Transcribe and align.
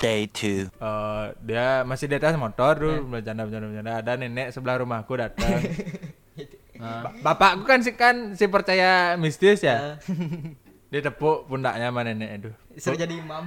Day 0.00 0.24
2. 0.24 0.72
Eh, 0.72 1.24
dia 1.44 1.84
masih 1.84 2.08
di 2.08 2.16
atas 2.16 2.32
motor 2.34 2.72
dulu 2.74 3.12
bercanda 3.12 3.44
bercanda 3.44 3.68
bercanda 3.68 3.92
ada 3.94 4.12
nenek 4.16 4.48
sebelah 4.48 4.80
rumahku 4.80 5.12
datang 5.14 5.60
Ba- 6.80 7.12
bapakku 7.22 7.68
kan 7.68 7.84
si 7.84 7.92
kan 7.92 8.32
si 8.32 8.48
percaya 8.48 9.12
mistis 9.14 9.60
ya 9.60 10.00
dia 10.90 11.00
tepuk 11.00 11.44
pundaknya 11.44 11.92
sama 11.92 12.00
nenek 12.00 12.30
itu 12.40 12.50
Suruh 12.80 12.96
jadi 12.96 13.12
imam. 13.12 13.44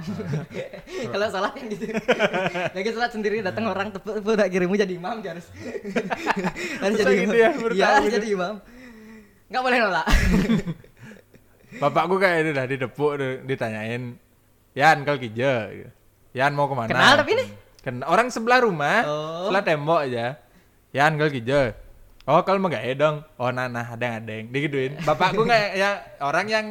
Kalau 1.12 1.26
salah 1.26 1.50
kan 1.50 1.64
gitu. 1.66 1.90
Lagi 2.70 2.88
salat 2.88 3.10
sendiri 3.10 3.42
datang 3.42 3.66
orang 3.66 3.90
tepuk 3.90 4.22
tak 4.22 4.46
kirimu 4.46 4.76
jadi 4.76 4.94
imam 4.94 5.18
harus. 5.18 5.48
harus 6.78 6.94
jadi 6.94 7.14
gitu 7.18 7.34
imam. 7.34 7.42
ya? 7.42 7.50
Baru 7.50 7.72
Iya, 7.74 7.82
tahu 7.82 7.90
harus 7.90 8.04
gitu. 8.06 8.14
jadi 8.14 8.26
imam. 8.30 8.54
Enggak 9.50 9.62
boleh 9.64 9.78
nolak. 9.80 10.06
bapakku 11.74 12.16
kayak 12.16 12.38
itu 12.38 12.50
dah 12.52 12.66
ditepuk 12.68 13.12
tuh, 13.16 13.32
ditanyain 13.42 14.02
Yan 14.72 15.02
kal 15.02 15.18
kija 15.18 15.54
gitu. 15.72 15.90
Yan 16.34 16.52
mau 16.52 16.66
ke 16.66 16.74
mana 16.74 16.90
Kenal 16.90 17.14
tapi 17.16 17.32
nih? 17.34 17.48
Ken 17.80 18.02
orang 18.02 18.28
sebelah 18.28 18.60
rumah 18.60 19.00
Oh. 19.02 19.46
sebelah 19.46 19.62
tembok 19.62 20.00
aja 20.02 20.34
Yan 20.90 21.14
kal 21.14 21.30
kija 21.30 21.72
Oh 22.24 22.40
kalau 22.40 22.58
mau 22.58 22.68
gak 22.68 22.84
dong 22.94 23.22
Oh 23.36 23.48
nah 23.48 23.66
nah 23.66 23.86
ada 23.86 24.02
yang 24.02 24.16
ada 24.18 24.32
yang 24.34 24.46
digituin 24.48 24.92
Bapakku 24.98 25.44
nggak 25.48 25.76
ya 25.76 25.90
orang 26.18 26.46
yang 26.46 26.66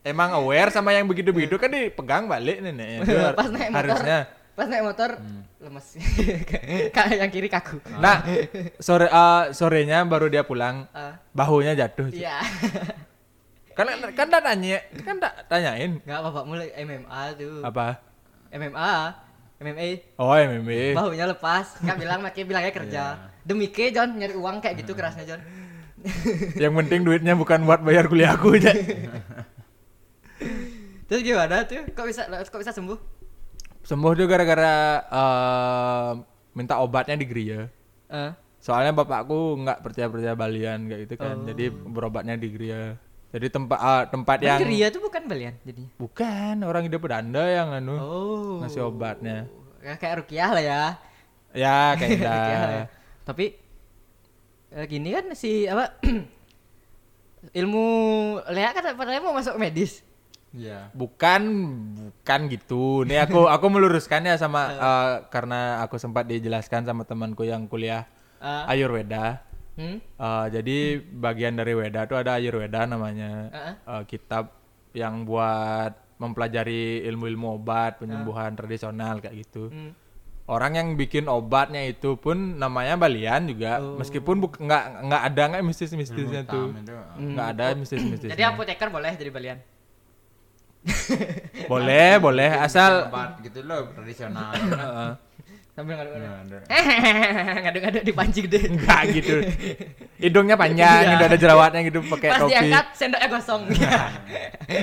emang 0.00 0.32
aware 0.32 0.68
sama 0.68 0.90
yang 0.90 1.04
begitu-begitu 1.04 1.54
kan 1.56 1.68
dipegang 1.68 2.24
balik 2.24 2.58
neneknya 2.58 2.98
Itu 3.00 3.16
Pas 3.32 3.48
naik 3.48 3.68
motor. 3.68 3.78
harusnya 3.78 4.18
Pas 4.52 4.68
naik 4.68 4.84
motor 4.84 5.10
lemes. 5.58 5.86
Kayak 6.94 7.16
yang 7.16 7.30
kiri 7.30 7.48
kaku. 7.48 7.80
Nah 7.96 8.20
sore 8.76 9.06
eh, 9.06 9.42
sorenya 9.50 10.04
baru 10.04 10.26
dia 10.26 10.42
pulang 10.42 10.84
Ah, 10.90 11.16
bahunya 11.32 11.72
jatuh 11.74 12.10
Iya. 12.10 12.36
kan 13.72 13.88
kan 14.12 14.28
tak 14.28 14.42
tanya 14.42 14.76
kan 15.00 15.16
tak 15.16 15.32
tanyain 15.48 15.96
Enggak 15.98 16.18
apa-apa 16.18 16.40
mulai 16.44 16.68
MMA 16.76 17.22
tuh. 17.34 17.64
apa 17.64 18.11
MMA. 18.52 18.94
MMA. 19.62 19.88
oh 20.18 20.30
MMA 20.30 20.92
Bahunya 20.92 21.26
lepas. 21.26 21.80
Enggak 21.80 21.98
bilang 21.98 22.20
makin 22.20 22.44
bilangnya 22.44 22.70
kerja. 22.70 23.02
Demi 23.42 23.66
ke 23.68 23.90
John 23.90 24.14
nyari 24.14 24.34
uang 24.34 24.60
kayak 24.60 24.82
gitu 24.82 24.92
kerasnya 24.92 25.26
John. 25.26 25.42
yang 26.58 26.74
penting 26.74 27.06
duitnya 27.06 27.32
bukan 27.32 27.62
buat 27.62 27.78
bayar 27.78 28.10
kuliahku 28.10 28.58
aja 28.58 28.74
Terus 31.06 31.22
gimana 31.22 31.62
tuh? 31.62 31.86
Kok 31.94 32.06
bisa 32.10 32.26
kok 32.26 32.58
bisa 32.58 32.74
sembuh? 32.74 32.98
sembuh 33.82 34.14
tuh 34.14 34.30
gara-gara 34.30 35.02
eh, 35.02 36.10
minta 36.54 36.78
obatnya 36.78 37.18
di 37.18 37.26
gereja 37.26 37.66
Eh. 38.06 38.30
soalnya 38.62 38.94
bapakku 38.94 39.58
nggak 39.58 39.82
percaya 39.82 40.06
percaya 40.06 40.38
balian 40.38 40.86
kayak 40.86 41.00
gitu 41.02 41.14
kan 41.18 41.42
jadi 41.42 41.66
berobatnya 41.66 42.38
di 42.38 42.46
gereja 42.46 42.94
jadi 43.32 43.46
tempat 43.48 43.78
ah, 43.78 44.04
tempat 44.04 44.36
Yang 44.38 44.60
yang 44.60 44.68
Ria 44.68 44.86
tuh 44.88 45.02
bukan 45.02 45.22
balian 45.24 45.54
jadinya. 45.62 45.90
bukan 45.96 46.54
orang 46.60 46.82
hidup 46.84 47.00
pedanda 47.00 47.42
yang 47.42 47.68
anu 47.72 47.96
Oh. 47.96 48.60
ngasih 48.60 48.84
obatnya 48.84 49.48
Ya, 49.80 49.96
kayak 49.96 50.14
rukiah 50.20 50.50
lah 50.50 50.62
ya. 50.62 50.82
ya 51.50 51.78
kayak 51.98 52.10
Rukiah 52.20 52.60
lah 52.60 52.72
ya. 52.72 52.84
Tapi 53.22 53.44
eh, 54.70 54.84
gini 54.86 55.08
kan 55.10 55.24
si 55.32 55.64
apa 55.64 55.98
ilmu 57.58 57.86
Lea 58.48 58.70
kan 58.70 58.84
padahal 58.92 59.20
mau 59.20 59.34
masuk 59.34 59.56
medis. 59.56 60.04
Iya. 60.52 60.92
bukan 60.92 61.42
bukan 61.96 62.40
gitu 62.46 63.08
nih 63.08 63.24
aku 63.24 63.48
aku 63.56 63.66
meluruskan 63.66 64.20
ya 64.22 64.36
sama 64.36 64.60
eh, 64.68 65.12
karena 65.26 65.80
aku 65.80 65.96
sempat 65.96 66.28
dijelaskan 66.28 66.84
sama 66.84 67.02
temanku 67.02 67.42
yang 67.42 67.64
kuliah 67.64 68.04
Ah. 68.36 68.66
Ayurveda 68.68 69.40
Hmm? 69.82 69.98
Eh, 69.98 70.46
jadi 70.54 70.76
bagian 71.02 71.58
dari 71.58 71.74
Weda 71.74 72.06
tuh 72.06 72.14
ada 72.14 72.38
Ayurveda 72.38 72.86
namanya 72.86 73.50
Heeh. 73.50 73.74
Eh, 73.82 74.02
kitab 74.06 74.54
yang 74.94 75.26
buat 75.26 75.90
mempelajari 76.22 77.02
ilmu-ilmu 77.10 77.58
obat 77.58 77.98
penyembuhan 77.98 78.54
tradisional 78.54 79.18
kayak 79.18 79.42
gitu. 79.42 79.74
Hmm. 79.74 79.90
Orang 80.46 80.74
yang 80.74 80.94
bikin 80.94 81.26
obatnya 81.26 81.82
itu 81.82 82.14
pun 82.14 82.58
namanya 82.58 82.94
Balian 82.94 83.46
juga, 83.46 83.78
meskipun 83.78 84.36
buk- 84.38 84.58
nggak 84.58 84.84
nggak 85.06 85.22
ada 85.32 85.42
nggak 85.54 85.62
mistis-mistisnya 85.64 86.42
Ilmu 86.46 86.54
tuh, 86.54 86.66
itu, 86.78 86.94
nggak 87.34 87.46
ada 87.56 87.66
mistis-mistisnya. 87.74 88.34
Jadi 88.34 88.44
apoteker 88.46 88.88
boleh 88.90 89.12
jadi 89.18 89.30
balian. 89.30 89.58
boleh 91.70 92.18
boleh 92.18 92.50
asal 92.58 93.06
obat 93.06 93.38
gitu 93.38 93.62
loh 93.62 93.94
tradisional. 93.94 94.50
Sambil 95.72 95.96
ngadu-ngadu. 95.96 96.28
Nah, 96.28 96.44
ada. 96.44 96.58
Ngadu-ngadu 97.64 97.98
dipancing 98.12 98.44
deh. 98.44 98.60
nggak 98.76 99.02
gitu, 99.16 99.34
hidungnya 100.28 100.52
panjang, 100.60 101.00
Iya. 101.00 101.10
gitu 101.16 101.22
ada 101.24 101.36
jerawatnya 101.40 101.80
gitu 101.88 101.98
pakai 102.12 102.28
Pas 102.28 102.40
topi, 102.44 102.52
diangkat 102.52 102.86
sendoknya 102.92 103.28
gosong. 103.32 103.62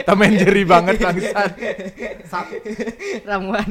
Tom 0.10 0.22
and 0.26 0.36
Jerry 0.42 0.64
banget 0.66 0.98
bangsat. 1.06 1.52
Ramuan. 3.22 3.70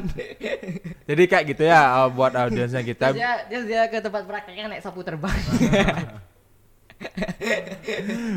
Jadi 1.10 1.22
kayak 1.26 1.44
gitu 1.50 1.62
ya 1.66 2.06
uh, 2.06 2.08
buat 2.14 2.38
audiensnya 2.38 2.86
kita. 2.86 3.10
Terus 3.10 3.18
dia, 3.18 3.32
dia, 3.50 3.60
dia 3.66 3.82
ke 3.90 3.98
tempat 3.98 4.22
prakteknya 4.22 4.70
naik 4.70 4.86
sapu 4.86 5.02
terbang. 5.02 5.34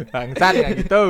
Bangsat 0.10 0.54
kayak 0.58 0.74
gitu. 0.90 1.04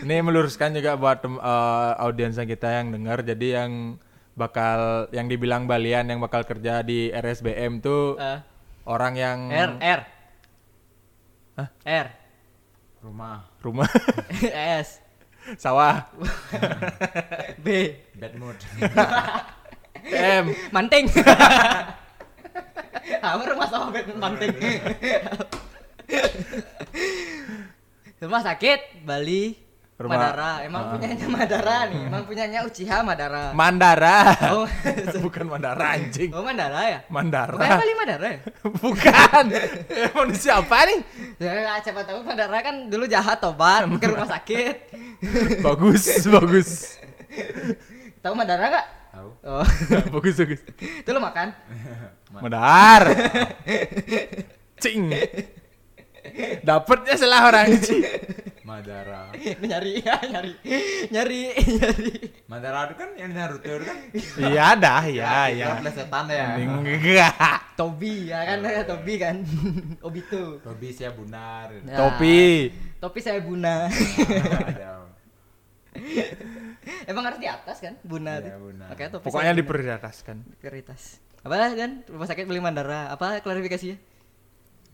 Ini 0.00 0.14
meluruskan 0.24 0.72
juga 0.72 0.96
buat 0.96 1.20
uh, 1.28 1.92
audiensnya 2.00 2.48
kita 2.48 2.72
yang 2.72 2.88
dengar. 2.88 3.20
Jadi 3.20 3.46
yang 3.52 4.00
bakal 4.34 5.06
yang 5.10 5.26
dibilang 5.26 5.64
Balian 5.64 6.06
yang 6.06 6.18
bakal 6.18 6.42
kerja 6.42 6.82
di 6.82 7.08
RSBM 7.08 7.78
tuh 7.78 8.18
Eh, 8.18 8.38
orang 8.84 9.14
yang 9.14 9.38
R 9.48 9.70
R. 9.78 10.00
Hah? 11.54 11.68
R. 11.80 12.06
Rumah 13.00 13.36
rumah 13.60 13.88
S. 14.80 14.98
sawah 15.54 16.08
B. 17.64 17.94
bad 18.16 18.32
mood. 18.34 18.56
M 20.08 20.44
Manting. 20.70 21.06
Apa 23.20 23.42
rumah 23.46 23.68
sawah 23.68 23.88
bed 23.88 24.08
manting. 24.16 24.52
rumah 28.16 28.40
sakit 28.40 29.04
Bali 29.04 29.56
Rumah- 29.94 30.18
Madara. 30.18 30.50
Emang 30.66 30.82
punyanya 30.90 31.26
Madara 31.30 31.76
nih. 31.86 32.00
Emang 32.10 32.22
punyanya 32.26 32.60
Uchiha 32.66 32.98
Madara. 33.00 33.54
Mandara 33.54 34.18
oh, 34.50 34.66
bukan 35.24 35.44
Mandara 35.46 35.86
anjing 35.94 36.34
oh 36.34 36.42
Mandara 36.42 36.80
ya? 36.82 36.98
Bukan 37.06 37.14
Mandara 37.30 37.78
Bali 37.78 37.94
Madara 37.94 38.26
ya? 38.26 38.38
bukan 38.82 39.44
manusia 40.12 40.58
apa 40.58 40.78
nih 40.90 40.98
Ya, 41.38 41.78
siapa 41.78 42.02
tahu 42.02 42.26
Madara 42.26 42.58
kan 42.58 42.90
dulu 42.90 43.06
jahat 43.06 43.38
tobat 43.38 43.86
ke 44.02 44.06
rumah 44.10 44.26
sakit. 44.26 44.74
bagus 45.62 46.02
bagus 46.26 46.70
tahu 48.18 48.34
Madara 48.34 48.66
gak? 48.74 48.86
Tahu. 49.14 49.30
Oh, 49.46 49.66
bagus 50.10 50.34
bagus 50.34 50.60
itu 50.74 51.10
lo 51.14 51.22
makan? 51.22 51.54
Madar. 52.34 53.14
Cing. 54.82 55.06
Dapatnya 56.64 57.14
salah 57.14 57.40
orang 57.48 57.68
sih. 57.76 58.00
Madara. 58.64 59.28
nyari 59.60 60.00
ya, 60.08 60.16
nyari. 60.24 60.52
Nyari, 61.12 61.40
nyari. 61.52 62.12
Madara 62.48 62.88
itu 62.88 62.94
kan 62.96 63.10
yang 63.14 63.30
Naruto 63.36 63.68
itu 63.68 63.84
kan. 63.84 63.98
Iya 64.40 64.66
dah, 64.74 65.04
ya 65.04 65.52
ya. 65.52 65.76
Plesetan 65.84 66.24
ya. 66.32 66.56
Enggak. 66.58 67.76
Tobi 67.76 68.32
ya 68.32 68.40
kan, 68.48 68.64
ya, 68.64 68.82
Tobi 68.88 69.14
kan. 69.20 69.36
Obito. 70.06 70.64
Tobi 70.64 70.88
siap 70.90 71.12
bunar. 71.20 71.76
Ya. 71.84 71.92
Topi. 71.92 72.72
Topi 72.98 73.18
saya 73.20 73.44
Buna. 73.44 73.84
Emang 77.06 77.22
harus 77.28 77.38
di 77.38 77.46
atas 77.46 77.78
kan, 77.78 77.94
Buna 78.02 78.40
Iya, 78.40 78.56
tuh. 78.56 78.72
Buna. 78.72 78.84
Makanya 78.90 79.10
topi 79.12 79.24
Pokoknya 79.28 79.44
saya 79.44 79.54
Buna. 79.54 79.60
diprioritaskan. 79.62 80.36
prioritas. 80.58 81.02
Apa 81.44 81.54
kan? 81.76 82.00
Rumah 82.08 82.26
sakit 82.26 82.44
beli 82.48 82.64
Mandara. 82.64 83.12
Apa 83.12 83.44
klarifikasinya? 83.44 83.96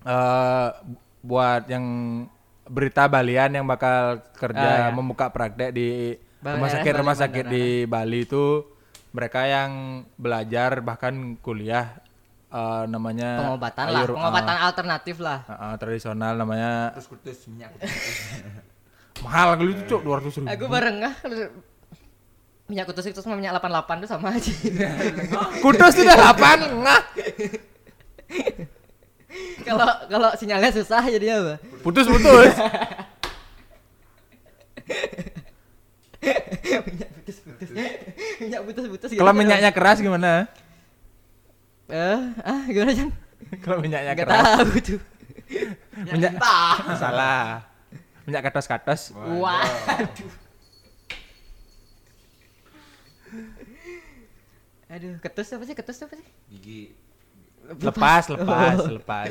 Eh 0.00 0.68
buat 1.20 1.66
yang 1.66 1.84
berita 2.64 3.04
Balian 3.04 3.50
yang 3.52 3.64
bakal 3.64 4.20
kerja 4.32 4.62
Ah, 4.62 4.78
ya. 4.80 4.88
membuka 4.90 5.28
praktek 5.28 5.70
di 5.70 6.14
Bal- 6.38 6.56
rumah 6.56 6.66
RS 6.66 6.74
sakit 6.78 6.92
rumah 6.94 7.12
Bali 7.12 7.22
sakit 7.22 7.44
di 7.46 7.64
Bali 7.84 8.18
itu 8.22 8.44
mereka 9.10 9.40
yang 9.42 9.70
belajar 10.14 10.78
bahkan 10.78 11.12
kuliah 11.36 11.98
eh, 12.46 12.84
namanya 12.86 13.36
Pengobatan 13.38 13.84
lah, 13.86 14.00
ayur- 14.00 14.14
pengobatan 14.14 14.54
eh, 14.54 14.62
alternatif 14.64 15.16
lah. 15.18 15.38
eh, 15.42 15.52
eh, 15.52 15.74
tradisional 15.76 16.32
namanya 16.34 16.70
Kutus 16.92 17.06
kutus 17.08 17.38
minyak 17.46 17.74
kutus. 17.74 17.90
mahal 19.20 19.52
kali 19.54 19.74
itu 19.74 19.82
cok 19.86 20.00
200 20.00 20.38
ribu 20.38 20.48
Aku 20.48 20.64
bareng 20.66 20.96
ah 21.02 21.14
minyak 22.64 22.86
kutus 22.86 23.04
itu 23.04 23.18
sama 23.18 23.34
minyak 23.34 23.52
88 23.52 23.98
tuh 23.98 24.08
sama 24.08 24.30
aja. 24.30 24.52
Kudus 25.58 25.90
sudah 25.92 26.14
8 26.30 26.38
ngah. 26.78 27.02
Kalau 29.66 29.86
kalau 30.10 30.30
sinyalnya 30.34 30.74
susah 30.74 31.06
jadi 31.06 31.38
apa? 31.38 31.54
Putus 31.86 32.10
putus. 32.10 32.50
minyak 36.90 37.10
putus-putus. 37.14 37.68
minyak 38.42 38.60
putus-putus. 38.66 39.10
Kalau 39.14 39.32
minyaknya 39.32 39.70
keras 39.70 40.02
gimana? 40.02 40.50
eh 41.90 42.20
ah 42.46 42.62
gimana 42.70 42.94
Jan? 42.94 43.10
Kalau 43.62 43.78
minyaknya 43.82 44.14
Gak 44.14 44.26
keras. 44.26 44.42
tahu 44.46 44.78
tuh. 44.78 45.00
Minyak 46.10 46.32
salah. 46.98 47.66
Minyak 48.26 48.42
katos-katos. 48.50 49.14
Waduh. 49.14 50.32
Aduh, 54.90 55.14
ketus 55.22 55.54
apa 55.54 55.62
sih? 55.66 55.74
Ketus 55.78 55.98
apa 56.02 56.14
sih? 56.18 56.26
Gigi. 56.50 56.82
Lepas, 57.68 58.24
lepas, 58.28 58.76
Oh. 58.80 58.92
lepas. 58.98 59.28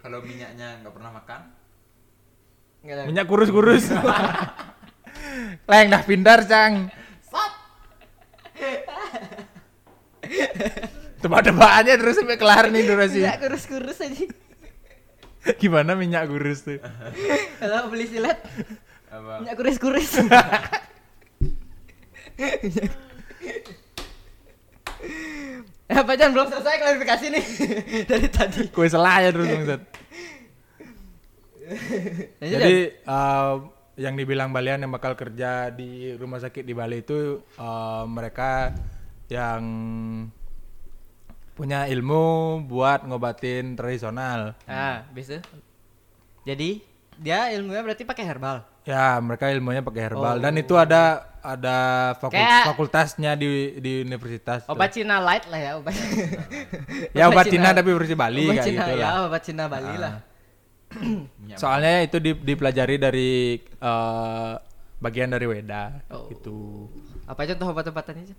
Kalau 0.00 0.18
minyaknya 0.20 0.80
nggak 0.80 0.92
pernah 0.92 1.10
makan. 1.12 1.40
Minyak 2.84 3.26
kurus-kurus. 3.26 3.88
Leng 5.70 5.86
dah 5.88 6.02
pindar, 6.04 6.44
Cang. 6.44 6.92
Tebak-tebakannya 11.20 11.94
terus 11.96 12.20
sampai 12.20 12.36
kelar 12.36 12.68
nih 12.68 12.84
durasi. 12.84 13.24
Minyak 13.24 13.40
kurus-kurus 13.40 13.98
aja. 14.04 14.24
Gimana 15.60 15.96
minyak 15.96 16.28
kurus 16.28 16.64
tuh? 16.64 16.80
Kalau 17.60 17.88
beli 17.88 18.08
silet, 18.08 18.36
apa? 19.08 19.40
minyak 19.40 19.56
kurus-kurus. 19.56 20.20
Eh, 25.84 26.00
Pak 26.00 26.16
Jan 26.16 26.32
belum 26.32 26.48
selesai 26.48 26.80
klarifikasi 26.80 27.26
nih 27.28 27.44
dari 28.10 28.28
tadi. 28.32 28.72
Kue 28.72 28.88
selah 28.88 29.20
ya 29.20 29.28
terus 29.36 29.46
Bang 29.52 29.64
Zat. 29.68 29.82
Jadi 32.40 32.76
eh, 33.04 33.54
yang 34.00 34.14
dibilang 34.16 34.48
Balian 34.48 34.80
yang 34.80 34.92
bakal 34.92 35.12
kerja 35.12 35.68
di 35.68 36.16
rumah 36.16 36.40
sakit 36.40 36.64
di 36.64 36.72
Bali 36.72 37.04
itu 37.04 37.44
eh, 37.44 38.04
mereka 38.08 38.72
yang 39.28 39.62
punya 41.54 41.86
ilmu 41.86 42.64
buat 42.64 43.04
ngobatin 43.04 43.76
tradisional. 43.76 44.56
Ah, 44.66 45.06
bisa. 45.12 45.44
Jadi 46.48 46.82
dia 47.20 47.52
ilmunya 47.52 47.84
berarti 47.84 48.02
pakai 48.08 48.24
herbal. 48.24 48.73
Ya, 48.84 49.16
mereka 49.16 49.48
ilmunya 49.48 49.80
pakai 49.80 50.02
herbal 50.04 50.36
Oh. 50.36 50.40
dan 50.40 50.52
itu 50.54 50.74
ada 50.74 51.02
ada 51.40 51.76
fakul- 52.14 52.36
Kayak- 52.36 52.68
fakultasnya 52.68 53.32
di 53.32 53.48
di 53.78 54.00
universitas. 54.00 54.64
tuh. 54.64 54.72
Obat 54.72 54.92
Cina 54.92 55.16
light 55.18 55.44
lah 55.46 55.56
ya, 55.58 55.70
obat. 55.76 55.92
ya 57.16 57.24
obat 57.26 57.44
Cina 57.46 57.72
tapi 57.72 57.90
versi 57.90 58.12
Bali 58.12 58.44
obat 58.44 58.54
kayak 58.54 58.66
Cina, 58.66 58.80
gitu 58.82 58.92
ya, 58.94 59.04
lah. 59.06 59.12
obat 59.24 59.42
Cina 59.42 59.64
Bali 59.66 59.88
Ah. 59.88 59.98
lah. 59.98 60.14
Soalnya 61.60 62.00
itu 62.00 62.16
di- 62.18 62.36
dipelajari 62.38 62.96
dari 62.96 63.30
eh, 63.60 64.52
bagian 64.98 65.28
dari 65.28 65.46
Weda 65.46 66.04
Oh. 66.08 66.28
gitu. 66.28 66.88
Apa 67.24 67.44
contoh 67.46 67.66
obat-obatannya? 67.70 68.24
Jan? 68.26 68.38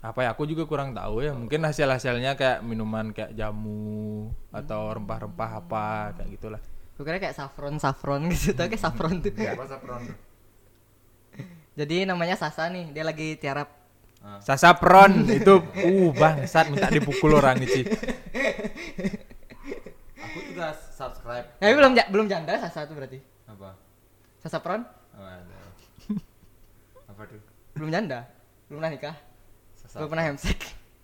Apa 0.00 0.22
ya 0.22 0.30
aku 0.30 0.42
juga 0.44 0.62
kurang 0.62 0.90
tahu 0.92 1.22
ya. 1.22 1.34
Mungkin 1.34 1.58
hasil-hasilnya 1.60 2.34
kayak 2.34 2.62
minuman 2.62 3.10
kayak 3.10 3.34
jamu 3.34 4.30
atau 4.48 4.90
rempah-rempah 4.92 5.50
apa 5.56 5.86
kayak 6.14 6.30
gitulah. 6.34 6.62
Gue 6.98 7.04
kira 7.04 7.22
kayak 7.22 7.30
saffron 7.32 7.78
saffron 7.78 8.26
gitu, 8.32 8.50
tau 8.52 8.66
kayak 8.66 8.82
saffron 8.82 9.22
tuh. 9.22 9.30
apa 9.30 9.64
sapron? 9.64 10.02
Jadi 11.72 12.02
namanya 12.02 12.34
Sasa 12.34 12.66
nih, 12.66 12.90
dia 12.90 13.06
lagi 13.06 13.38
tiarap. 13.38 13.70
Ah. 14.18 14.42
Sasapron 14.42 15.30
itu 15.30 15.62
uh 15.62 16.10
bangsat 16.10 16.66
minta 16.68 16.90
dipukul 16.90 17.38
orang 17.38 17.54
nih 17.56 17.70
Ci. 17.70 17.82
Aku 20.18 20.38
juga 20.44 20.74
subscribe. 20.90 21.46
Tapi 21.56 21.72
belum 21.72 21.92
ja- 21.94 22.10
belum 22.10 22.26
janda 22.26 22.58
Sasa 22.58 22.82
tuh 22.82 22.98
berarti. 22.98 23.22
Apa? 23.46 23.78
Sasapron 24.42 24.82
Oh, 25.14 25.22
ada. 25.22 25.58
Apa 27.08 27.22
tuh? 27.24 27.38
belum 27.74 27.90
janda, 27.90 28.26
belum 28.66 28.78
pernah 28.78 28.92
nikah, 28.92 29.16
Sesat. 29.76 29.98
belum 29.98 30.10
pernah 30.10 30.24
hemsek, 30.26 30.58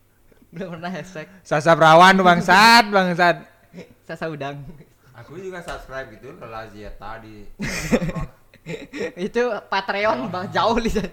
belum 0.54 0.68
pernah 0.74 0.90
hashtag 0.90 1.26
Sasaperawan 1.42 2.18
bangsat 2.18 2.84
bangsat. 2.90 3.36
Sasa 4.04 4.26
udang. 4.26 4.58
Aku 5.14 5.38
juga 5.38 5.62
subscribe 5.62 6.10
gitu 6.10 6.34
Lola 6.34 6.66
Zieta 6.66 7.22
di 7.22 7.46
Sapron. 7.60 8.26
Itu 9.20 9.42
Patreon 9.62 10.26
bah, 10.26 10.48
jauh 10.48 10.74
lihat. 10.76 11.10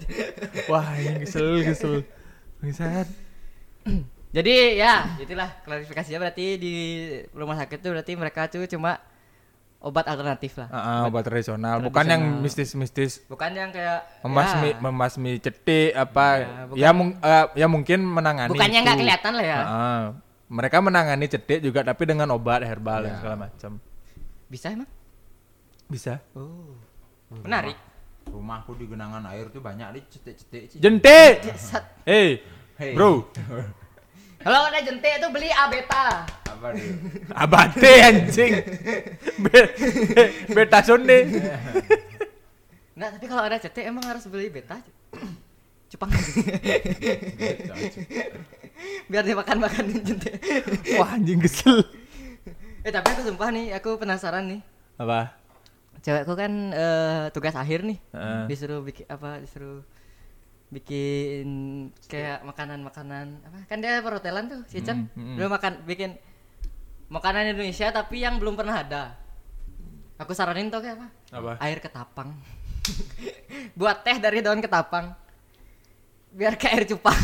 Wah, 0.66 0.88
ini 0.96 1.22
kesel 1.22 1.62
kesel. 1.62 1.94
Bangsat. 2.58 3.08
Jadi 4.36 4.80
ya, 4.80 5.20
itulah 5.20 5.52
klarifikasinya 5.62 6.18
berarti 6.18 6.56
di 6.56 6.74
rumah 7.30 7.60
sakit 7.60 7.78
tuh 7.78 7.92
berarti 7.92 8.16
mereka 8.16 8.48
tuh 8.48 8.64
cuma 8.66 8.96
obat 9.78 10.08
alternatif 10.08 10.56
lah. 10.56 10.72
Ah, 10.72 10.80
ah, 10.80 11.00
obat 11.06 11.28
tradisional, 11.28 11.84
bukan 11.84 12.06
yang 12.06 12.24
mistis-mistis 12.40 13.26
Bukan 13.28 13.52
yang 13.52 13.70
kayak 13.70 14.08
membasmi 14.22 14.70
ya, 14.72 14.78
membasmi 14.80 15.32
cetik 15.38 15.92
apa 15.92 16.26
Ya, 16.38 16.48
bukan- 16.64 16.78
ya 16.78 16.90
mung- 16.94 17.18
eh, 17.20 17.46
ya 17.58 17.68
mungkin 17.68 18.00
menangani 18.02 18.50
bukannya 18.50 18.80
nggak 18.80 18.98
kelihatan 18.98 19.32
lah 19.36 19.46
ya. 19.46 19.58
Ah, 19.58 19.68
ah. 19.68 20.02
mereka 20.48 20.78
menangani 20.80 21.26
cetik 21.28 21.60
juga 21.60 21.84
tapi 21.84 22.06
dengan 22.06 22.32
obat 22.32 22.62
herbal 22.62 23.04
dan 23.04 23.12
Ya. 23.12 23.18
segala 23.20 23.36
macam 23.42 23.72
Bisa 24.52 24.68
emang? 24.70 24.90
bisa 25.88 26.20
Oh. 26.32 26.76
Menarik. 27.32 27.76
Rumahku 28.24 28.76
di 28.76 28.86
genangan 28.86 29.24
air 29.28 29.48
tuh 29.48 29.60
banyak 29.60 29.88
di 29.92 30.00
cetek-cetek 30.06 30.62
jentik 30.76 31.36
Sat. 31.56 31.84
hey 32.04 32.44
Hey. 32.76 32.92
bro 32.94 33.28
Kalau 34.44 34.68
ada 34.68 34.80
jentik 34.82 35.14
itu 35.14 35.28
beli 35.30 35.48
A 35.48 35.68
beta. 35.68 36.26
Apa 36.48 36.68
tuh? 36.74 36.88
abate 37.44 37.94
anjing 38.02 38.54
Be- 39.40 39.72
beta 40.56 40.80
sonde 40.82 41.20
Nah, 42.92 43.08
tapi 43.10 43.26
kalau 43.26 43.42
ada 43.42 43.58
cetek 43.58 43.88
emang 43.88 44.04
harus 44.06 44.28
beli 44.28 44.48
beta. 44.48 44.78
Cupang. 45.92 46.12
Biar 49.08 49.24
dia 49.24 49.36
makan-makan 49.36 49.84
jentik. 50.00 50.34
wah 50.96 51.16
anjing 51.16 51.40
kesel 51.40 51.84
eh, 52.82 52.92
tapi 52.92 53.08
aku 53.14 53.22
sumpah 53.26 53.50
nih, 53.54 53.66
aku 53.78 53.90
penasaran 54.02 54.46
nih. 54.50 54.62
apa 55.02 55.38
Cewekku 56.02 56.34
kan 56.34 56.52
eh, 56.74 57.24
tugas 57.30 57.54
akhir 57.54 57.86
nih. 57.86 58.00
Heeh. 58.14 58.44
Disuruh 58.50 58.82
bikin 58.82 59.06
apa? 59.06 59.38
Disuruh 59.38 59.86
bikin 60.74 61.48
kayak 62.10 62.42
makanan-makanan 62.42 63.28
apa? 63.46 63.58
Kan 63.70 63.86
dia 63.86 64.02
perhotelan 64.02 64.50
tuh, 64.50 64.62
si 64.66 64.82
Chan. 64.82 65.06
Hmm, 65.14 65.14
hmm. 65.14 65.38
Dia 65.38 65.48
makan 65.52 65.74
bikin 65.86 66.12
makanan 67.12 67.54
Indonesia 67.54 67.92
tapi 67.94 68.24
yang 68.26 68.42
belum 68.42 68.58
pernah 68.58 68.82
ada. 68.82 69.04
Aku 70.18 70.34
saranin 70.34 70.74
tuh 70.74 70.82
kayak 70.82 70.98
apa? 70.98 71.08
apa 71.38 71.52
Air 71.62 71.78
ketapang. 71.84 72.34
Buat 73.80 74.02
teh 74.02 74.18
dari 74.18 74.42
daun 74.42 74.64
ketapang. 74.64 75.14
Biar 76.32 76.56
kayak 76.58 76.74
air 76.82 76.86
cupang. 76.88 77.20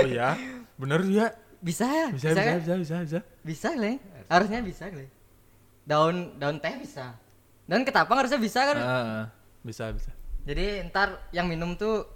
oh 0.00 0.06
ya 0.06 0.38
bener 0.78 1.02
ya 1.08 1.26
bisa 1.58 1.88
ya? 1.88 2.06
bisa 2.14 2.30
bisa 2.30 2.40
kan? 2.40 2.56
bisa 2.62 2.74
bisa 2.78 2.96
bisa 3.02 3.18
Bisa, 3.42 3.68
Le. 3.74 3.98
Harusnya 4.26 4.60
bisa, 4.62 4.90
Le. 4.90 5.06
Daun 5.86 6.34
daun 6.38 6.58
teh 6.58 6.74
bisa. 6.78 7.14
Daun 7.66 7.86
ketapang 7.86 8.18
harusnya 8.18 8.42
bisa 8.42 8.60
kan? 8.62 8.78
Ah. 8.78 9.24
bisa 9.66 9.90
bisa 9.90 10.14
Jadi 10.46 10.86
ntar 10.86 11.26
yang 11.34 11.50
minum 11.50 11.74
tuh 11.74 12.06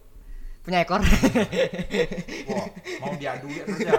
punya 0.63 0.87
ekor. 0.87 1.03
Wah, 1.03 2.67
mau 3.03 3.11
diadu 3.19 3.51
ya 3.51 3.67
terus 3.67 3.81
ya. 3.83 3.93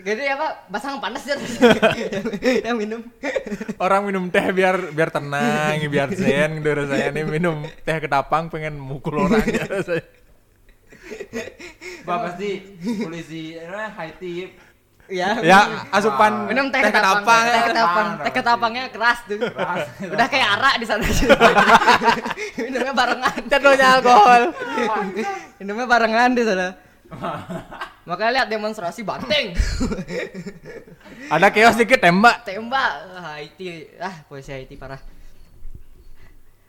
Jadi 0.00 0.24
apa? 0.32 0.64
Basang 0.72 0.96
panas 1.04 1.20
ya 1.28 1.36
yang 2.66 2.80
minum. 2.80 3.04
orang 3.76 4.08
minum 4.08 4.32
teh 4.32 4.48
biar 4.48 4.96
biar 4.96 5.12
tenang 5.12 5.84
biar 5.92 6.08
zen 6.16 6.64
gitu 6.64 6.72
rasanya 6.72 7.12
nih 7.12 7.24
minum 7.28 7.60
teh 7.84 7.96
ketapang 8.00 8.48
pengen 8.48 8.80
mukul 8.80 9.28
orang 9.28 9.44
ya 9.44 9.68
rasanya 9.76 10.04
Bah 12.06 12.16
pasti 12.24 12.64
polisi 12.80 13.60
eh, 13.60 13.68
high 13.68 14.14
tip. 14.16 14.69
Ya. 15.10 15.42
ya 15.42 15.60
asupan 15.90 16.46
minum 16.46 16.70
teh, 16.70 16.78
teh 16.78 16.94
ketapang. 16.94 17.26
ketapang 17.26 17.44
Teh 17.50 17.62
ketapang. 17.66 18.08
Teh 18.22 18.32
ketapangnya 18.32 18.84
keras 18.94 19.18
tuh. 19.26 19.38
Keras. 19.42 19.80
Udah 20.06 20.26
kayak 20.30 20.48
arak 20.54 20.74
di 20.78 20.86
sana. 20.86 21.04
Minumnya 22.64 22.94
barengan. 22.94 23.38
Cedonya 23.50 23.86
alkohol 23.98 24.42
Minumnya 25.58 25.86
barengan 25.90 26.30
di 26.38 26.42
sana. 26.46 26.68
Makanya 28.08 28.30
lihat 28.42 28.48
demonstrasi 28.48 29.02
banteng. 29.02 29.54
ada 31.34 31.46
chaos 31.50 31.78
dikit 31.78 31.98
tembak 31.98 32.46
Tembak 32.46 32.90
ah, 33.18 33.38
Haiti. 33.38 33.90
Ah, 33.98 34.22
polisi 34.30 34.54
Haiti 34.54 34.78
parah. 34.78 35.02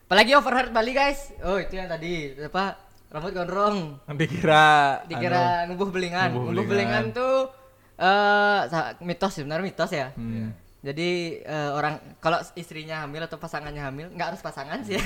Apalagi 0.09 0.35
overheard 0.35 0.75
Bali, 0.75 0.91
guys. 0.91 1.31
Oh, 1.39 1.55
itu 1.55 1.79
yang 1.79 1.87
tadi 1.87 2.35
apa? 2.35 2.75
Rambut 3.11 3.31
gondrong. 3.31 3.99
dikira 4.15 5.03
Dikira 5.07 5.67
nubuh 5.67 5.87
belingan. 5.87 6.31
nubuh 6.31 6.51
Nubuh, 6.51 6.75
belingan. 6.75 7.11
belingan. 7.11 7.15
tuh 7.15 7.60
eh 8.01 8.59
sa- 8.65 8.97
mitos 8.99 9.31
sebenarnya 9.31 9.63
mitos 9.63 9.91
ya. 9.91 10.11
hmm. 10.11 10.49
Jadi 10.81 11.39
eh, 11.39 11.69
orang 11.69 12.17
kalau 12.17 12.41
istrinya 12.55 13.01
hamil 13.01 13.21
atau 13.21 13.37
pasangannya 13.37 13.79
hamil, 13.79 14.09
nggak 14.09 14.27
harus 14.27 14.41
pasangan 14.41 14.81
sih. 14.81 14.93
ya. 14.93 15.01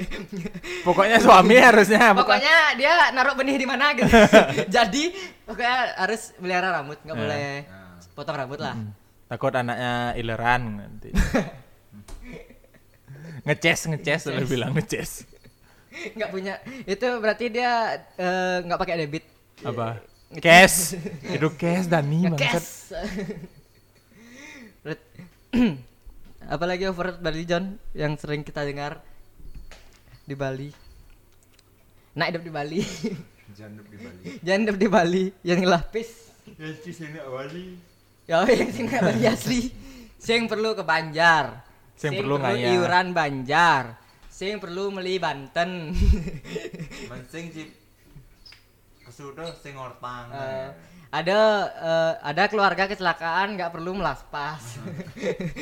pokoknya 0.88 1.18
suami 1.18 1.54
harusnya 1.54 2.10
bukan- 2.10 2.24
pokoknya 2.24 2.74
dia 2.74 3.10
naruh 3.10 3.34
benih 3.34 3.54
di 3.54 3.64
mana 3.64 3.92
gitu. 3.92 4.08
Jadi 4.72 5.10
pokoknya 5.44 5.94
harus 5.98 6.32
melihara 6.38 6.72
rambut, 6.72 6.96
nggak 6.98 7.12
Ya. 7.12 7.20
boleh 7.20 7.62
Nah. 7.62 7.94
potong 8.10 8.34
rambut 8.34 8.58
lah. 8.58 8.72
Hmm. 8.72 8.90
takut 9.26 9.52
anaknya 9.52 10.16
ileran 10.16 10.62
nanti 10.76 11.08
ngeces 13.40 13.86
ngeces 13.86 14.26
udah 14.26 14.44
bilang 14.44 14.72
ngeces 14.72 15.24
nggak 16.12 16.30
punya 16.30 16.60
itu 16.84 17.06
berarti 17.16 17.46
dia 17.46 17.96
eh, 18.14 18.56
nggak 18.60 18.76
pakai 18.76 18.94
debit 18.98 19.24
apa 19.62 20.02
Cash 20.38 20.94
itu 21.26 21.48
cash 21.58 21.90
Dani 21.90 22.30
ngekes 22.30 22.94
Red- 24.86 25.08
apalagi 26.54 26.86
overheard 26.86 27.18
Bali 27.18 27.42
John 27.42 27.74
yang 27.98 28.14
sering 28.14 28.46
kita 28.46 28.62
dengar 28.62 29.02
di 30.22 30.38
Bali 30.38 30.70
nah 32.14 32.30
hidup 32.30 32.46
di 32.46 32.52
Bali 32.54 32.80
Jangan 33.58 33.82
di 33.82 33.98
Bali. 33.98 34.24
Jandep 34.46 34.76
di 34.78 34.86
Bali 34.86 35.24
yang 35.42 35.66
lapis. 35.66 36.30
Ya 36.54 36.70
di 36.70 36.92
sini 36.94 37.18
Bali. 37.18 37.66
Ya 38.30 38.46
yang 38.62 38.70
sini 38.70 38.88
Bali 38.88 39.22
asli. 39.26 39.60
Sing 40.20 40.46
perlu 40.46 40.78
ke 40.78 40.86
Banjar. 40.86 41.66
Sing 41.98 42.14
perlu 42.14 42.38
ngayah. 42.38 42.78
iuran 42.78 43.10
Banjar. 43.10 43.98
Sing 44.30 44.62
perlu 44.62 44.94
meli 44.94 45.18
Banten. 45.18 45.92
Mensing 47.10 47.46
sih 47.52 47.66
kesudo 49.10 49.42
sing 49.56 49.74
ortang. 49.74 50.30
Eh, 50.30 50.70
ada 51.10 51.38
eh, 51.66 52.12
ada 52.22 52.42
keluarga 52.46 52.86
kecelakaan 52.86 53.58
nggak 53.58 53.70
perlu 53.70 53.92
melaspas. 53.92 54.78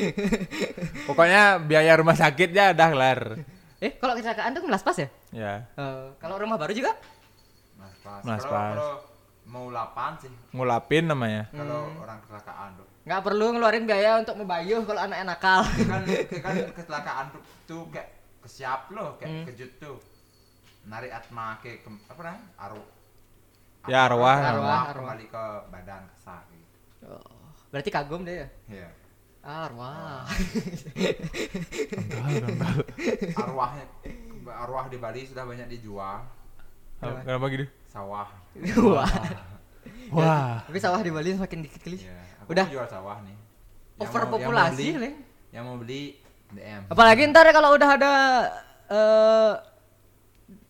Pokoknya 1.08 1.56
biaya 1.58 1.96
rumah 1.96 2.12
sakitnya 2.14 2.76
udah 2.76 2.88
kelar. 2.88 3.20
eh 3.78 3.94
kalau 3.94 4.12
kecelakaan 4.12 4.52
tuh 4.52 4.62
melaspas 4.62 4.96
ya? 4.98 5.08
Ya. 5.30 5.52
Eh, 5.72 6.06
kalau 6.18 6.36
rumah 6.36 6.58
baru 6.58 6.74
juga? 6.74 6.92
Mas 7.74 7.94
pas. 7.98 8.20
Mas 8.20 8.42
Kalau- 8.42 8.52
pas. 8.52 8.74
Kalau 8.74 8.92
mau 9.48 9.66
lapan 9.70 10.12
sih. 10.20 10.28
Ngulapin 10.52 11.08
namanya. 11.08 11.48
Kalau 11.48 11.88
orang 11.96 12.18
kecelakaan 12.20 12.70
tuh. 12.76 12.86
Nggak 13.08 13.22
perlu 13.24 13.46
ngeluarin 13.50 13.84
biaya 13.88 14.20
untuk 14.20 14.36
membayuh 14.36 14.84
kalau 14.84 15.00
anak 15.00 15.18
nakal. 15.24 15.60
kan 15.64 16.02
kan 16.36 16.54
kecelakaan 16.76 17.24
tuh, 17.32 17.40
tuh 17.64 17.82
kayak 17.88 18.08
kesiap 18.38 18.92
loh 18.92 19.16
kayak 19.16 19.32
Hmm. 19.32 19.44
kejut 19.46 19.72
tuh 19.78 19.96
narik 20.84 21.08
atma 21.10 21.56
ke, 21.58 21.80
ke 21.80 21.88
apa 22.06 22.20
namanya 22.22 22.44
aru 22.58 22.80
Ya, 23.88 24.04
arwah. 24.04 24.36
Arwah, 24.36 24.52
arwah. 24.52 24.82
kembali 24.94 25.26
ke 25.26 25.44
badan 25.68 26.02
kesah 26.08 26.40
gitu 26.46 26.66
Oh, 27.08 27.24
berarti 27.68 27.88
kagum 27.88 28.20
deh 28.22 28.36
ya? 28.38 28.48
Iya. 28.68 28.88
Arwah. 29.40 30.28
arwahnya 33.34 33.84
arwah 34.50 34.84
di 34.86 34.98
Bali 34.98 35.24
sudah 35.24 35.44
banyak 35.44 35.68
dijual 35.70 36.24
Kenapa 36.98 37.46
gitu? 37.48 37.64
sawah 37.86 38.28
Wah. 38.84 39.08
Wah. 40.10 40.60
Tapi 40.64 40.78
sawah 40.78 40.98
di 40.98 41.08
Bali 41.08 41.30
semakin 41.30 41.58
dikit 41.62 41.80
kali. 41.80 41.96
Iya, 41.98 42.12
aku 42.42 42.50
Udah. 42.50 42.66
mau 42.66 42.74
jual 42.74 42.88
sawah 42.88 43.16
nih 43.20 43.30
Yang 43.30 43.38
yang 43.94 44.02
Overpopulasi, 44.02 44.84
beli- 44.84 45.00
Leng. 45.00 45.16
yang 45.48 45.62
mau 45.64 45.76
beli 45.76 46.02
DM 46.50 46.82
Apalagi 46.88 47.22
ntar 47.26 47.46
kalau 47.48 47.70
udah 47.72 47.90
ada 47.90 48.12
eh 48.88 49.52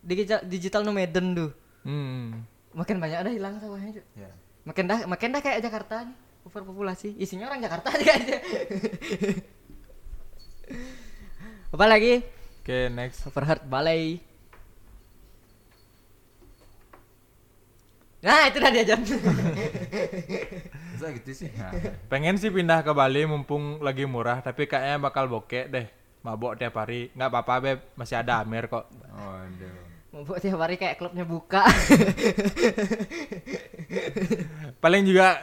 digital, 0.01 0.41
digital 0.45 0.83
nomaden 0.83 1.27
tuh. 1.35 1.51
Hmm. 1.83 2.43
Makin 2.79 3.03
banyak 3.03 3.19
ada 3.27 3.31
hilang 3.35 3.59
sawahnya, 3.59 3.99
Cuk. 3.99 4.07
ya 4.15 4.31
Makin 4.63 4.85
dah 4.87 4.99
makin 5.11 5.35
dah 5.35 5.43
kayak 5.43 5.67
Jakarta 5.67 6.07
nih. 6.07 6.15
Overpopulasi. 6.47 7.19
Isinya 7.19 7.51
orang 7.51 7.59
Jakarta 7.59 7.91
aja 7.91 8.15
aja. 8.15 8.39
Apalagi 11.75 12.23
Oke, 12.69 12.93
next. 12.93 13.25
Overheard 13.25 13.65
Balai. 13.65 14.21
Nah, 18.21 18.45
itu 18.45 18.61
dah 18.61 18.69
diajar. 18.69 19.01
bisa 20.93 21.07
gitu 21.17 21.31
sih 21.33 21.49
nah, 21.57 21.73
Pengen 22.13 22.37
sih 22.37 22.53
pindah 22.53 22.85
ke 22.85 22.93
Bali 22.93 23.25
mumpung 23.25 23.81
lagi 23.81 24.05
murah, 24.05 24.45
tapi 24.45 24.69
kayaknya 24.69 25.01
bakal 25.01 25.33
bokek 25.33 25.73
deh. 25.73 25.89
Mabok 26.21 26.61
tiap 26.61 26.77
hari. 26.77 27.09
Nggak 27.17 27.31
apa-apa, 27.33 27.55
Beb. 27.65 27.79
Masih 27.97 28.21
ada 28.21 28.45
Amer 28.45 28.69
kok. 28.69 28.85
waduh 29.17 29.73
Mau 29.81 29.88
buat 30.21 30.39
tiap 30.39 30.59
hari 30.59 30.75
kayak 30.75 30.97
klubnya 30.97 31.23
buka. 31.23 31.63
Paling 34.79 35.03
juga 35.05 35.39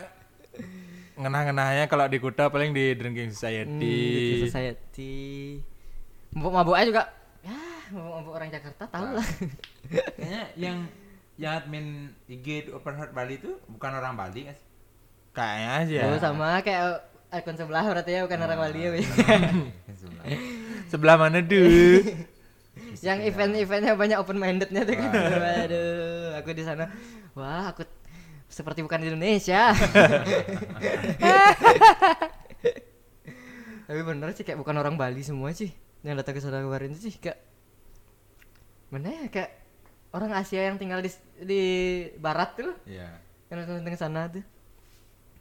ngenah-ngenahnya 1.15 1.85
kalau 1.85 2.05
di 2.05 2.17
Kuta 2.17 2.47
paling 2.47 2.71
di 2.71 2.91
Drinking 2.91 3.31
Hmm, 3.31 3.37
Society. 3.37 3.97
gitu 4.35 4.45
society. 4.47 5.15
Mabuk-mabuknya 6.31 6.85
juga 6.85 7.03
ya, 7.41 7.55
mabuk-mabuk 7.89 8.33
orang 8.33 8.49
Jakarta 8.49 8.83
tahu 8.85 9.07
lah. 9.15 9.27
kayaknya 10.17 10.43
yang 10.55 10.77
yang 11.35 11.51
admin 11.53 11.85
IG 12.27 12.71
Open 12.71 12.95
Heart 12.95 13.11
Bali 13.11 13.35
itu 13.37 13.55
bukan 13.65 13.91
orang 13.93 14.15
Bali 14.15 14.43
kan 14.45 14.57
Kayaknya 15.31 15.69
aja. 15.77 15.95
ya. 15.99 16.03
Oh, 16.05 16.17
sama 16.17 16.47
kayak 16.59 16.83
akun 17.29 17.55
sebelah 17.55 17.83
berarti 17.83 18.11
ya 18.11 18.23
bukan 18.23 18.39
orang 18.41 18.59
Bali 18.61 18.79
ya. 18.79 18.89
Wi. 18.91 19.03
Sebelah 20.91 21.15
mana 21.17 21.39
tuh? 21.39 21.63
Yang 23.01 23.19
event-eventnya 23.33 23.93
banyak 23.95 24.17
open 24.19 24.37
mindednya 24.37 24.81
tuh 24.83 24.95
kan. 24.95 25.09
Waduh, 25.11 26.39
aku 26.39 26.49
di 26.51 26.63
sana. 26.63 26.85
Wah, 27.33 27.73
aku 27.73 27.83
seperti 28.47 28.79
bukan 28.79 29.01
di 29.01 29.07
Indonesia. 29.09 29.73
Tapi 33.85 34.01
bener 34.01 34.33
sih 34.33 34.41
kayak 34.41 34.57
bukan 34.57 34.75
orang 34.81 34.95
Bali 34.97 35.21
semua 35.21 35.53
sih 35.53 35.69
yang 36.01 36.17
datang 36.17 36.37
ke 36.37 36.41
sana 36.41 36.61
kemarin 36.61 36.93
sih 36.93 37.13
kayak 37.17 37.37
mana 38.89 39.09
ya 39.09 39.25
kayak 39.29 39.51
orang 40.13 40.33
Asia 40.33 40.61
yang 40.65 40.77
tinggal 40.77 41.01
di 41.01 41.09
di 41.41 41.61
barat 42.17 42.53
tuh 42.55 42.71
loh, 42.71 42.77
Iya. 42.85 43.09
yang 43.51 43.57
datang 43.65 43.83
ke 43.85 43.99
sana 43.99 44.21
tuh. 44.29 44.45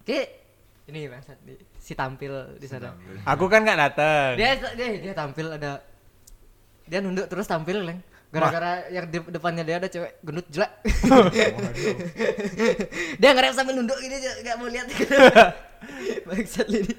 Kayak 0.05 0.29
ini 0.85 1.09
di 1.45 1.55
si 1.81 1.97
tampil 1.97 2.61
di 2.61 2.67
sana. 2.69 2.93
Aku 3.25 3.49
kan 3.49 3.65
nggak 3.65 3.81
datang. 3.81 4.31
Dia 4.37 4.57
dia 4.77 4.89
dia 5.01 5.15
tampil 5.17 5.57
ada 5.57 5.81
dia 6.85 6.99
nunduk 7.01 7.27
terus 7.29 7.49
tampil 7.49 7.85
leng. 7.85 8.01
Gara-gara 8.35 8.91
yang 8.91 9.07
di 9.07 9.19
depannya 9.31 9.63
dia 9.63 9.77
ada 9.79 9.87
cewek 9.87 10.19
gendut 10.27 10.47
jelek. 10.51 10.71
dia 13.23 13.31
ngerem 13.31 13.55
sambil 13.55 13.79
nunduk 13.79 13.95
gini 14.03 14.19
aja, 14.19 14.33
nggak 14.43 14.57
mau 14.59 14.67
lihat. 14.67 14.87
Bangsat 16.27 16.67
ini. 16.67 16.95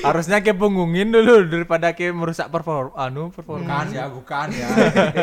Harusnya 0.00 0.40
ke 0.40 0.56
punggungin 0.56 1.12
dulu 1.12 1.44
daripada 1.44 1.92
ke 1.92 2.08
merusak 2.08 2.48
perform 2.48 2.96
anu 2.96 3.28
perform. 3.28 3.68
Bukan 3.68 3.86
ya, 3.92 4.04
bukan 4.08 4.48
ya. 4.56 4.68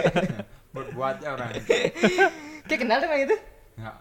Buat-buat 0.78 1.26
ya 1.26 1.30
orang. 1.34 1.58
Kayak 2.70 2.80
kenal 2.86 3.02
sama 3.02 3.16
itu? 3.18 3.38
Enggak. 3.82 3.98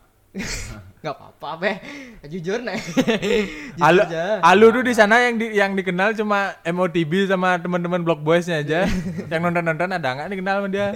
Nggak 0.99 1.15
apa-apa 1.15 1.51
beh. 1.63 1.77
Jujur 2.27 2.59
nih. 2.67 2.81
Alu, 3.87 4.03
aja. 4.03 4.43
Alu 4.43 4.67
tuh 4.75 4.83
di 4.83 4.95
sana 4.95 5.23
yang 5.31 5.39
di, 5.39 5.47
yang 5.55 5.73
dikenal 5.79 6.19
cuma 6.19 6.59
MOTB 6.67 7.31
sama 7.31 7.55
teman-teman 7.63 8.03
Block 8.03 8.19
Boysnya 8.23 8.67
aja. 8.67 8.83
yang 9.31 9.43
nonton-nonton 9.47 9.95
ada 9.95 10.09
nggak 10.19 10.29
dikenal 10.35 10.55
sama 10.65 10.69
dia? 10.71 10.89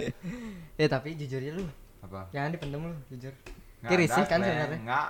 Ya 0.74 0.86
tapi 0.98 1.14
jujur 1.14 1.38
ya 1.38 1.52
lu. 1.54 1.64
Apa? 2.02 2.26
Jangan 2.34 2.50
dipendem 2.50 2.82
lu, 2.82 2.94
jujur. 3.14 3.32
Nggak 3.82 3.98
risih 3.98 4.24
ada, 4.26 4.30
kan 4.30 4.38
sebenarnya. 4.42 4.78
Enggak. 4.82 5.08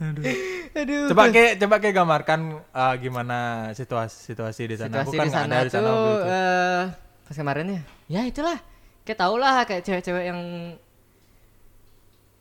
Aduh. 0.00 1.08
Coba 1.12 1.22
ke 1.28 1.44
coba 1.60 1.76
ke 1.76 1.88
gambarkan 1.92 2.40
eh, 2.60 2.94
gimana 3.04 3.38
situasi 3.76 4.32
situasi 4.32 4.62
di 4.68 4.76
sana. 4.80 5.04
situasi 5.04 5.08
Aku 5.08 5.12
kan 5.16 5.26
di 5.28 5.30
nggak 5.32 5.44
sana 5.44 5.54
ada 5.56 5.64
di 5.64 5.72
sana 5.72 5.80
tuh 5.84 5.92
waktu 5.92 6.10
itu. 6.12 6.28
eh, 6.28 6.82
pas 7.28 7.36
kemarin 7.36 7.66
ya 7.68 7.80
ya 8.10 8.22
itulah 8.24 8.58
kayak 9.04 9.18
tau 9.20 9.34
lah 9.36 9.62
kayak 9.68 9.82
cewek-cewek 9.84 10.24
yang 10.32 10.40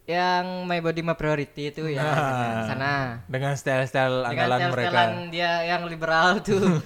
yang 0.10 0.66
my 0.66 0.82
body 0.82 1.00
my 1.00 1.14
priority 1.14 1.70
itu 1.70 1.86
ya 1.88 2.02
Nah, 2.02 2.66
sana 2.66 2.94
Dengan 3.30 3.54
style-style 3.54 4.26
dengan 4.26 4.50
andalan 4.50 4.74
mereka. 4.74 5.02
dia 5.30 5.52
yang 5.68 5.86
liberal 5.86 6.42
tuh 6.42 6.58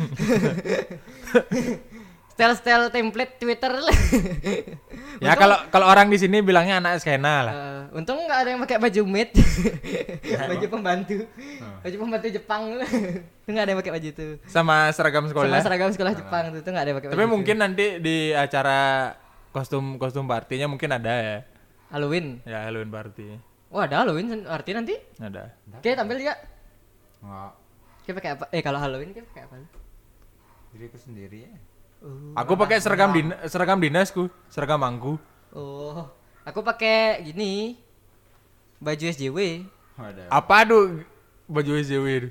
style-style 2.29 2.89
template 2.89 3.37
Twitter 3.37 3.71
lah 3.71 3.97
Ya 5.21 5.37
kalau 5.37 5.55
kalau 5.69 5.85
orang 5.85 6.09
di 6.09 6.17
sini 6.17 6.41
bilangnya 6.41 6.81
anak 6.81 6.99
skena 6.99 7.45
lah. 7.45 7.53
Eh, 7.53 7.95
untung 7.95 8.17
nggak 8.19 8.39
ada 8.43 8.49
yang 8.49 8.59
pakai 8.59 8.77
baju 8.81 9.01
maid 9.05 9.29
baju 10.49 10.65
pembantu 10.67 11.17
baju 11.79 11.95
pembantu 11.95 12.27
Jepang 12.27 12.61
itu 13.39 13.47
nggak 13.47 13.63
ada 13.63 13.71
yang 13.71 13.79
pakai 13.79 13.93
baju 13.93 14.07
itu 14.09 14.27
Sama 14.43 14.89
seragam 14.89 15.23
sama 15.23 15.31
sekolah. 15.31 15.61
seragam 15.61 15.89
sekolah 15.89 16.11
Jepang 16.11 16.43
tuh 16.49 16.59
tuh 16.59 16.71
nggak 16.73 16.83
ada 16.83 16.89
yang 16.89 16.97
pakai 16.99 17.07
Tapi 17.07 17.15
baju 17.15 17.23
itu. 17.23 17.35
mungkin 17.37 17.55
nanti 17.55 17.85
di 18.01 18.17
acara 18.33 19.13
kostum 19.53 19.95
kostum 19.95 20.25
partinya 20.25 20.65
mungkin 20.65 20.89
ada 20.91 21.13
ya. 21.13 21.37
Halloween 21.93 22.41
Ya 22.43 22.65
Halloween 22.65 22.89
party. 22.89 23.37
oh 23.69 23.77
ada 23.77 24.01
Halloween 24.01 24.43
arti 24.45 24.73
nanti 24.73 24.97
Ada. 25.15 25.53
Oke 25.77 25.93
tampil 25.93 26.17
juga 26.19 26.35
Enggak. 27.21 27.51
Kayak 28.03 28.15
pakai 28.19 28.31
apa? 28.35 28.45
Eh 28.51 28.59
kalau 28.59 28.79
Halloween 28.81 29.13
kayak 29.13 29.27
pakai 29.31 29.43
apa? 29.47 29.55
Diriku 30.73 30.97
sendiri 30.99 31.47
ya. 31.47 31.53
Oh. 32.03 32.35
Aku 32.35 32.59
pakai 32.59 32.83
seragam 32.83 33.15
din 33.15 33.31
seragam 33.47 33.79
dinasku, 33.79 34.27
seragam 34.51 34.81
mangku. 34.81 35.15
Oh. 35.55 36.03
Aku 36.43 36.59
pakai 36.59 37.23
gini. 37.23 37.79
Baju 38.83 39.03
SJW. 39.07 39.63
Waduh. 39.95 40.27
Apa 40.27 40.67
tuh 40.67 40.99
baju 41.47 41.71
SJW 41.79 42.05
itu? 42.19 42.29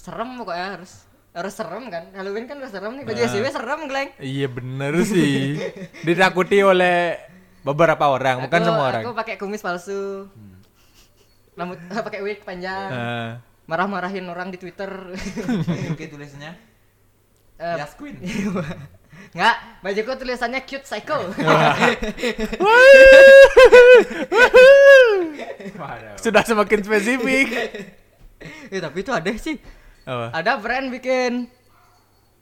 Serem 0.00 0.40
pokoknya 0.40 0.80
harus 0.80 1.04
harus 1.36 1.52
serem 1.52 1.84
kan. 1.92 2.08
Halloween 2.16 2.48
kan 2.48 2.56
harus 2.56 2.72
serem 2.72 2.96
nih. 2.96 3.04
Baju 3.04 3.20
Nah. 3.20 3.28
SJW 3.28 3.46
serem, 3.52 3.80
Gleng. 3.84 4.10
Iya 4.16 4.48
bener 4.48 4.94
sih. 5.04 5.60
Ditakuti 6.08 6.64
oleh 6.64 7.20
beberapa 7.62 8.04
orang, 8.06 8.44
bukan 8.44 8.58
Aku- 8.58 8.66
semua 8.66 8.84
orang. 8.86 9.02
Aku 9.02 9.12
pakai 9.12 9.34
kumis 9.36 9.60
palsu. 9.60 10.26
Rambut 11.52 11.78
pakai 12.06 12.20
wig 12.20 12.40
panjang. 12.40 12.88
Nah, 12.88 13.30
Marah-marahin 13.64 14.26
orang 14.26 14.50
di 14.50 14.58
Twitter. 14.58 14.90
Oke 15.94 16.06
tulisannya 16.06 16.58
Eh, 17.54 17.76
Yas 17.76 17.92
Queen. 17.92 18.16
Enggak, 19.30 19.56
bajuku 19.84 20.10
tulisannya 20.16 20.64
cute 20.64 20.82
psycho. 20.82 21.28
Sudah 26.16 26.42
semakin 26.42 26.80
spesifik. 26.80 27.46
Eh, 28.70 28.80
tapi 28.80 28.98
itu 29.00 29.12
ada 29.12 29.30
sih. 29.36 29.60
Apa? 30.04 30.32
Ada 30.32 30.52
brand 30.56 30.88
bikin 30.88 31.46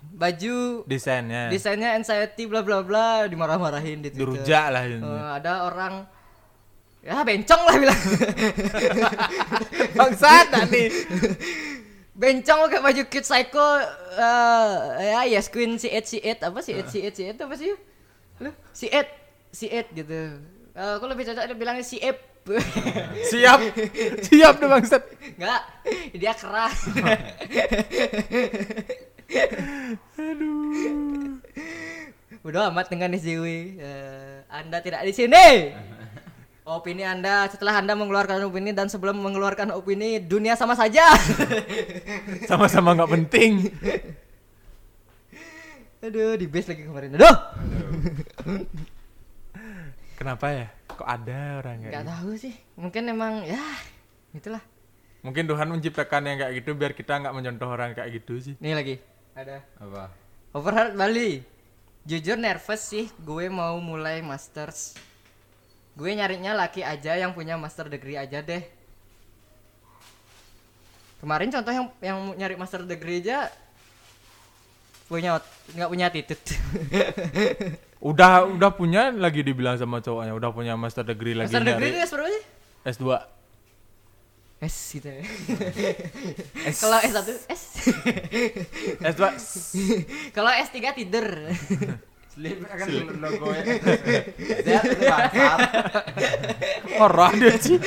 baju 0.00 0.82
Desainnya. 0.84 1.46
desainnya 1.48 1.94
anxiety 1.94 2.44
bla 2.44 2.60
bla 2.60 2.82
bla 2.82 3.24
dimarah-marahin 3.24 4.00
di 4.00 4.10
Twitter. 4.10 4.26
Dirujak 4.42 4.66
lah 4.68 4.82
Eh, 4.82 4.94
ini. 4.94 5.06
ada 5.06 5.52
orang 5.64 5.94
ya 6.98 7.22
bencong 7.22 7.62
lah 7.62 7.74
bilang 7.76 8.00
Bangsat 9.98 10.50
nih. 10.68 10.88
bencong 12.18 12.58
pakai 12.66 12.80
baju 12.82 13.02
kid 13.06 13.22
psycho 13.22 13.68
eh 14.18 15.06
ya 15.06 15.22
yes 15.28 15.46
queen 15.46 15.78
si 15.78 15.86
eight 15.86 16.02
si 16.02 16.18
eight 16.18 16.42
apa 16.42 16.58
si 16.58 16.74
eight 16.74 16.90
si 16.90 16.98
eight 16.98 17.14
si 17.14 17.22
eight 17.24 17.38
apa 17.38 17.54
sih 17.54 17.70
lu 18.38 18.50
si 18.74 18.90
eight 18.90 19.06
si 19.48 19.66
eight 19.66 19.86
gitu 19.92 20.34
Eh, 20.74 20.92
aku 20.94 21.06
lebih 21.06 21.26
cocok 21.26 21.42
dia 21.42 21.54
bilangnya 21.54 21.82
si 21.82 21.98
eight 21.98 22.18
Siap. 23.28 23.60
Siap 24.24 24.54
deh 24.56 24.68
bangsat. 24.68 25.04
Enggak, 25.36 25.62
dia 26.16 26.32
keras. 26.32 26.80
Udah 32.40 32.72
amat 32.72 32.88
dengan 32.88 33.12
SJW. 33.12 33.44
Eh, 33.76 34.38
anda 34.48 34.80
tidak 34.80 35.04
di 35.04 35.12
sini. 35.12 35.46
Opini 36.68 37.00
Anda 37.00 37.48
setelah 37.48 37.80
Anda 37.80 37.96
mengeluarkan 37.96 38.44
opini 38.44 38.76
dan 38.76 38.92
sebelum 38.92 39.16
mengeluarkan 39.24 39.72
opini 39.72 40.20
dunia 40.20 40.52
sama 40.52 40.76
saja. 40.76 41.00
Sama-sama 42.44 42.92
nggak 42.92 43.08
penting. 43.08 43.72
Aduh, 46.04 46.36
di 46.36 46.44
base 46.44 46.68
lagi 46.68 46.84
kemarin. 46.84 47.16
Aduh. 47.16 47.36
Kenapa 50.20 50.46
ya? 50.52 50.66
Kok 50.92 51.08
ada 51.08 51.40
orang 51.64 51.76
kayak 51.80 51.88
Enggak 51.88 52.04
gitu? 52.04 52.12
tahu 52.12 52.30
sih. 52.36 52.54
Mungkin 52.76 53.02
emang 53.08 53.48
ya 53.48 53.64
itulah. 54.36 54.60
Mungkin 55.24 55.48
Tuhan 55.48 55.72
menciptakan 55.72 56.22
yang 56.28 56.36
kayak 56.36 56.52
gitu 56.60 56.76
biar 56.76 56.92
kita 56.92 57.16
nggak 57.16 57.32
mencontoh 57.32 57.68
orang 57.72 57.96
kayak 57.96 58.12
gitu 58.20 58.44
sih. 58.44 58.54
Nih 58.60 58.76
lagi. 58.76 59.00
Ada. 59.38 59.62
Apa? 59.78 60.10
Overheard 60.50 60.98
Bali. 60.98 61.38
Jujur 62.02 62.34
nervous 62.34 62.82
sih 62.82 63.06
gue 63.22 63.46
mau 63.46 63.78
mulai 63.78 64.18
masters. 64.18 64.98
Gue 65.94 66.10
nyarinya 66.10 66.58
laki 66.58 66.82
aja 66.82 67.14
yang 67.14 67.30
punya 67.30 67.54
master 67.54 67.86
degree 67.86 68.18
aja 68.18 68.42
deh. 68.42 68.66
Kemarin 71.22 71.54
contoh 71.54 71.70
yang 71.70 71.86
yang 72.02 72.18
nyari 72.34 72.58
master 72.58 72.82
degree 72.82 73.22
aja 73.22 73.46
punya 75.06 75.38
nggak 75.70 75.90
punya 75.90 76.04
attitude. 76.10 76.46
Udah 78.10 78.46
udah 78.46 78.70
punya 78.74 79.10
lagi 79.10 79.42
dibilang 79.42 79.74
sama 79.74 79.98
cowoknya, 79.98 80.30
udah 80.30 80.54
punya 80.54 80.78
master 80.78 81.02
degree 81.02 81.34
lagi 81.34 81.50
master 81.50 81.66
degree 81.66 81.90
itu 81.90 81.98
nyari 81.98 82.06
S 82.06 82.10
berapa 82.14 82.30
sih? 82.30 82.44
S2. 82.94 83.37
S 84.58 84.98
gitu 84.98 85.06
ya. 85.14 85.22
Kalau 86.74 86.98
S1 86.98 87.18
S. 87.46 87.62
S2. 88.98 89.22
Kalau 90.36 90.50
S3 90.50 90.76
tidur. 90.94 91.26
Slip 92.28 92.58
kan 92.62 92.86
logo 93.18 93.54
ya. 93.54 93.62
Lihat 94.66 94.82
itu 94.84 94.98
bangsat. 95.00 95.58
Orang 96.98 97.38
dia 97.38 97.54
sih. 97.54 97.78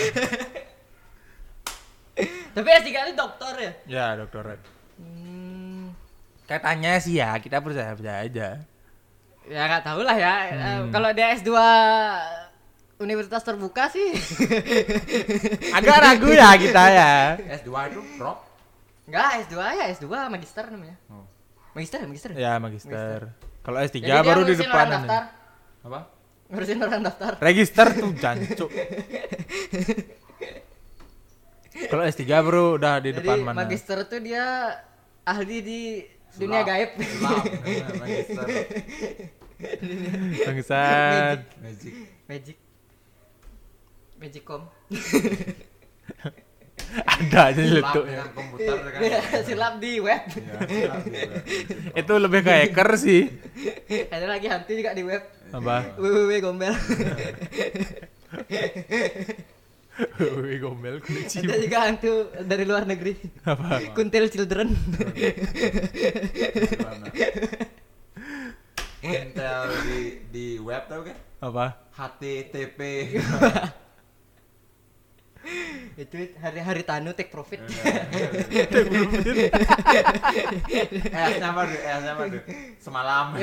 Tapi 2.51 2.67
S3 2.69 2.87
itu 2.87 3.13
dokter 3.15 3.53
ya. 3.57 3.71
Ya, 3.87 4.05
doktorat. 4.15 4.59
Hmm, 4.95 5.91
Katanya 6.45 6.99
sih 6.99 7.15
ya, 7.15 7.35
kita 7.35 7.59
percaya 7.59 7.95
percaya 7.95 8.23
aja. 8.23 8.47
ya 9.41 9.61
nggak 9.65 9.83
tahu 9.83 10.05
lah 10.05 10.15
ya. 10.15 10.35
Hmm. 10.53 10.93
kalau 10.93 11.11
dia 11.11 11.33
S2 11.33 11.51
universitas 13.01 13.41
terbuka 13.41 13.89
sih. 13.89 14.13
Agak 15.77 15.97
ragu 15.97 16.29
ya 16.29 16.53
kita 16.55 16.83
ya. 16.87 17.11
S2 17.59 17.69
itu 17.89 18.01
rock. 18.17 18.37
Enggak, 19.09 19.27
S2 19.43 19.55
ya, 19.57 19.85
S2 19.91 20.05
magister 20.29 20.65
namanya. 20.69 20.95
Oh. 21.09 21.25
Magister, 21.73 21.99
magister. 22.05 22.29
Ya, 22.31 22.55
magister. 22.57 23.33
Kalau 23.61 23.77
S3 23.77 23.97
Jadi 23.97 24.21
baru 24.21 24.41
di 24.43 24.53
depan. 24.55 24.71
orang 24.71 24.89
daftar. 24.93 25.23
Apa? 25.81 25.99
Ngurusin 26.51 26.79
orang 26.79 27.01
daftar. 27.01 27.31
Register 27.39 27.87
tuh 27.91 28.11
jancuk. 28.21 28.69
Kalau 31.89 32.03
S3 32.03 32.21
baru 32.27 32.77
udah 32.77 32.99
di 32.99 33.09
Jadi 33.09 33.17
depan 33.23 33.37
mana? 33.41 33.57
magister 33.57 34.03
tuh 34.05 34.19
dia 34.19 34.75
ahli 35.23 35.57
di 35.59 35.81
dunia 36.35 36.61
Sulap. 36.61 36.69
gaib. 36.69 36.89
Sulap. 36.99 37.43
Magister. 38.01 38.47
Bangsat. 40.41 41.39
Magic. 41.61 41.93
Magic. 42.25 42.57
Magicom. 44.21 44.61
Ada 46.91 47.55
aja 47.55 47.61
dengan 47.63 48.29
komputer 48.35 48.75
kan. 48.77 48.99
Silap 49.47 49.79
di 49.79 49.97
web. 50.03 50.21
Ya, 50.27 50.59
sulap 50.67 51.01
juga. 51.07 51.25
Itu 51.95 52.13
lebih 52.19 52.39
ke 52.43 52.51
hacker 52.51 52.89
sih. 52.99 53.31
Ada 54.11 54.27
lagi 54.27 54.45
hantu 54.51 54.71
juga 54.75 54.91
di 54.91 55.03
web. 55.07 55.23
Apa? 55.55 55.95
www 55.97 56.31
gombel. 56.43 56.73
Wih 60.21 60.57
gombel 60.59 60.99
Ada 60.99 61.05
konnichiwa. 61.07 61.55
juga 61.57 61.77
hantu 61.87 62.13
dari 62.43 62.63
luar 62.67 62.83
negeri. 62.85 63.17
Apa? 63.47 63.95
Kuntil 63.95 64.27
children. 64.27 64.75
Intel 69.01 69.65
di 69.87 69.99
di 70.29 70.45
web 70.61 70.83
tau 70.91 71.01
kan? 71.07 71.17
Apa? 71.41 71.65
HTTP. 71.95 72.79
Itu 75.97 76.15
hari-hari 76.39 76.85
tanu 76.85 77.11
take 77.17 77.33
profit. 77.33 77.59
S-nya 81.11 81.47
apa 81.49 81.61
tuh? 81.65 81.79
S-nya 81.81 82.11
apa 82.13 82.23
tuh? 82.29 82.41
Semalam. 82.77 83.25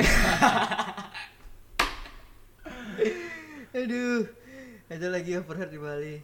Aduh. 3.78 4.26
Ada 4.88 5.06
lagi 5.12 5.36
overheard 5.36 5.68
di 5.68 5.76
Bali. 5.76 6.16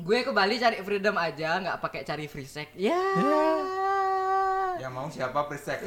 Gue 0.00 0.24
ke 0.26 0.32
Bali 0.34 0.58
cari 0.58 0.82
freedom 0.82 1.14
aja, 1.14 1.60
nggak 1.60 1.78
pakai 1.78 2.02
cari 2.02 2.26
free 2.26 2.48
sex. 2.48 2.74
Ya. 2.74 2.98
Yang 4.80 4.92
mau 4.96 5.06
siapa 5.12 5.44
presek? 5.44 5.84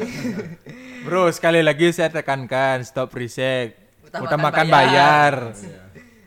Bro, 1.03 1.33
sekali 1.33 1.65
lagi 1.65 1.89
saya 1.91 2.13
tekankan 2.13 2.85
stop 2.85 3.09
reset. 3.17 3.73
Utamakan 4.05 4.29
Utamakan 4.29 4.67
bayar. 4.69 5.33
bayar. 5.51 5.82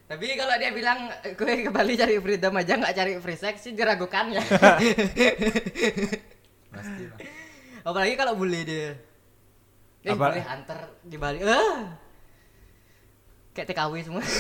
Tapi 0.07 0.27
kalau 0.33 0.55
dia 0.55 0.71
bilang 0.71 0.99
gue 1.27 1.53
ke 1.61 1.71
Bali 1.71 1.95
cari 1.95 2.14
freedom 2.16 2.55
aja 2.55 2.73
nggak 2.77 2.95
cari 2.95 3.12
free 3.19 3.35
sex 3.37 3.59
sih 3.61 3.73
diragukan 3.73 4.31
ya. 4.31 4.38
Pasti 6.71 7.03
lah. 7.05 7.19
Apalagi 7.83 8.14
kalau 8.14 8.35
boleh 8.35 8.62
dia. 8.62 8.95
Eh, 10.03 10.11
Apa- 10.11 10.31
boleh 10.31 10.45
antar 10.45 10.79
di 11.03 11.16
Bali. 11.16 11.42
Ah. 11.42 11.99
Kayak 13.51 13.66
TKW 13.69 13.95
semua. 14.01 14.23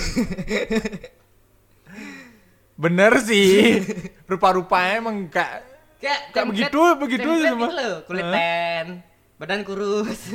Bener 2.76 3.12
sih. 3.20 3.80
Rupa-rupanya 4.24 4.92
emang 5.00 5.16
Kayak 5.26 5.64
Kayak 5.96 6.20
template- 6.30 6.68
begitu, 6.68 6.80
begitu 7.00 7.28
semua. 7.40 7.66
gitu 7.66 7.74
loh, 7.74 7.94
kulit 8.04 8.22
Hah? 8.22 8.34
ten, 8.36 8.86
badan 9.36 9.60
kurus. 9.68 10.32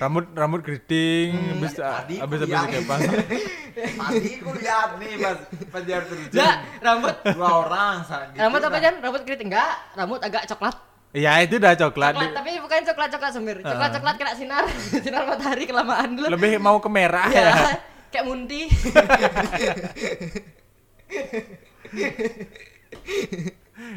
rambut 0.00 0.32
rambut 0.32 0.60
keriting, 0.64 1.36
habis 1.60 1.76
tadi 1.76 2.16
habis 2.20 2.38
habis 2.40 2.56
kuliah. 2.56 2.72
kepang. 2.72 3.00
Tadi 3.04 4.30
aku 4.40 4.50
lihat 4.56 4.90
nih 4.96 5.12
pas 5.24 5.38
pas 5.68 5.82
dia 5.84 6.00
terjun. 6.04 6.28
Enggak, 6.32 6.56
rambut 6.80 7.14
Dua 7.36 7.48
orang 7.68 7.94
saat 8.08 8.32
gitu. 8.32 8.40
rambut 8.40 8.60
apa. 8.64 8.76
Jan? 8.80 8.94
Rambut 9.00 9.22
keriting 9.28 9.48
enggak, 9.52 9.72
rambut 9.96 10.20
agak 10.24 10.44
coklat. 10.48 10.76
Ya 11.10 11.42
itu 11.42 11.58
udah 11.58 11.74
coklat. 11.74 12.14
Coklat, 12.16 12.32
tapi 12.32 12.50
bukan 12.62 12.80
coklat-coklat 12.86 13.32
semir. 13.34 13.56
Coklat-coklat 13.66 14.14
kena 14.14 14.32
sinar, 14.38 14.64
sinar 15.04 15.24
matahari 15.26 15.64
kelamaan 15.66 16.16
dulu. 16.16 16.28
Lebih 16.32 16.62
mau 16.62 16.78
ke 16.78 16.88
merah 16.88 17.28
ya, 17.28 17.50
ya. 17.50 17.76
kayak 18.14 18.24
munti. 18.28 18.70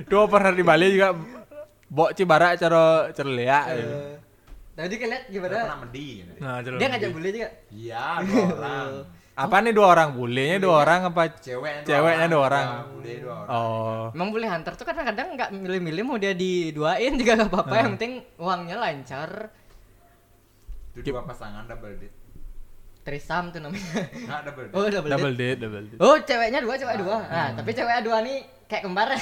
Dua 0.10 0.26
pernah 0.32 0.52
di 0.56 0.64
Bali 0.66 0.96
juga 0.96 1.14
Bok 1.94 2.12
Cibara 2.12 2.58
cara 2.58 2.84
cerleak. 3.12 3.66
gitu. 3.70 3.86
Eh, 3.86 4.16
Tadi 4.74 4.96
kalian 4.98 5.22
Dia 5.22 5.32
gimana? 5.32 5.54
pernah 5.60 5.80
mending. 5.80 6.16
gitu. 6.18 6.34
Nah, 6.40 6.58
cara 6.60 6.76
Dia 6.76 6.88
ngajak 6.90 7.10
bule 7.14 7.30
juga. 7.30 7.50
Iya, 7.70 8.06
dua 8.24 8.46
orang. 8.58 8.90
Apa 9.34 9.56
nih 9.60 9.72
dua 9.72 9.88
orang? 9.88 10.10
Bulenya 10.14 10.58
dua 10.60 10.76
orang 10.80 11.00
apa? 11.06 11.22
Ceweknya 11.36 11.82
dua 11.82 11.90
Ceweknya 11.90 12.28
dua 12.28 12.42
orang. 12.44 12.66
Ya, 12.66 12.78
bule 12.88 13.14
dua 13.20 13.34
orang. 13.36 13.50
Oh. 13.52 14.04
Emang 14.12 14.30
boleh 14.30 14.48
hunter 14.48 14.74
tuh 14.74 14.84
kadang-kadang 14.84 15.28
nggak 15.32 15.50
milih-milih 15.52 16.04
mau 16.04 16.18
dia 16.18 16.34
diduain 16.34 17.14
juga 17.14 17.32
gak 17.36 17.50
apa-apa. 17.50 17.74
Yang 17.76 17.90
penting 17.92 18.14
uangnya 18.38 18.76
lancar. 18.76 19.30
Itu 20.92 21.06
dua 21.08 21.22
pasangan 21.24 21.66
double 21.66 21.94
date. 21.96 22.16
Trisam 23.04 23.50
tuh 23.50 23.60
namanya. 23.60 23.84
Enggak 24.12 24.42
double 24.48 24.66
date. 24.66 24.76
Oh 24.76 24.86
double, 24.88 25.10
Double 25.12 25.34
date. 25.34 25.42
date, 25.50 25.60
double 25.60 25.84
date. 25.84 26.00
Oh 26.00 26.16
ceweknya 26.20 26.60
dua, 26.62 26.74
cewek 26.76 26.98
dua. 26.98 27.18
Nah 27.26 27.48
tapi 27.54 27.70
cewek 27.72 27.98
dua 28.02 28.18
nih 28.22 28.38
kayak 28.74 28.84
kembar. 28.84 29.08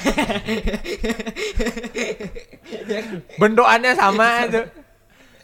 Bentukannya 3.36 3.92
sama 3.92 4.48
itu. 4.48 4.64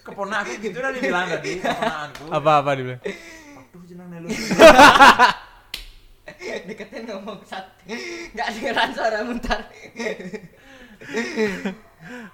Keponakku 0.00 0.52
gitu 0.64 0.80
udah 0.80 0.92
dibilang 0.96 1.28
tadi, 1.28 1.60
keponakanku. 1.60 2.24
Apa 2.32 2.50
apa 2.64 2.70
dia 2.72 2.84
bilang? 2.88 3.00
Aduh, 3.04 3.82
jenang 3.84 4.08
nelu. 4.08 4.28
Deketin 6.68 7.04
ngomong 7.04 7.44
sat. 7.44 7.68
Nggak 8.32 8.48
dengeran 8.56 8.90
suara 8.96 9.20
muntar. 9.20 9.60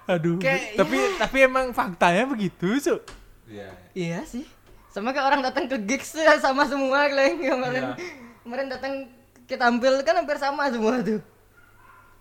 Aduh. 0.07 0.39
Kayak- 0.39 0.79
tapi 0.79 0.97
tapi 1.19 1.37
emang 1.43 1.75
faktanya 1.75 2.23
begitu, 2.23 2.79
Su. 2.79 3.03
Iya. 3.51 3.75
Iya 3.91 4.19
sih. 4.23 4.47
Sama 4.87 5.11
kayak 5.11 5.27
orang 5.27 5.41
datang 5.43 5.67
ke 5.67 5.75
gigs 5.83 6.15
tuh 6.15 6.23
sama 6.39 6.63
semua 6.63 7.11
kalian 7.11 7.43
kemarin. 7.43 7.99
Kemarin 8.47 8.67
datang 8.71 9.11
kita 9.43 9.67
tampil 9.67 9.99
kan 10.07 10.15
hampir 10.15 10.39
sama 10.39 10.71
semua 10.71 11.03
tuh. 11.03 11.19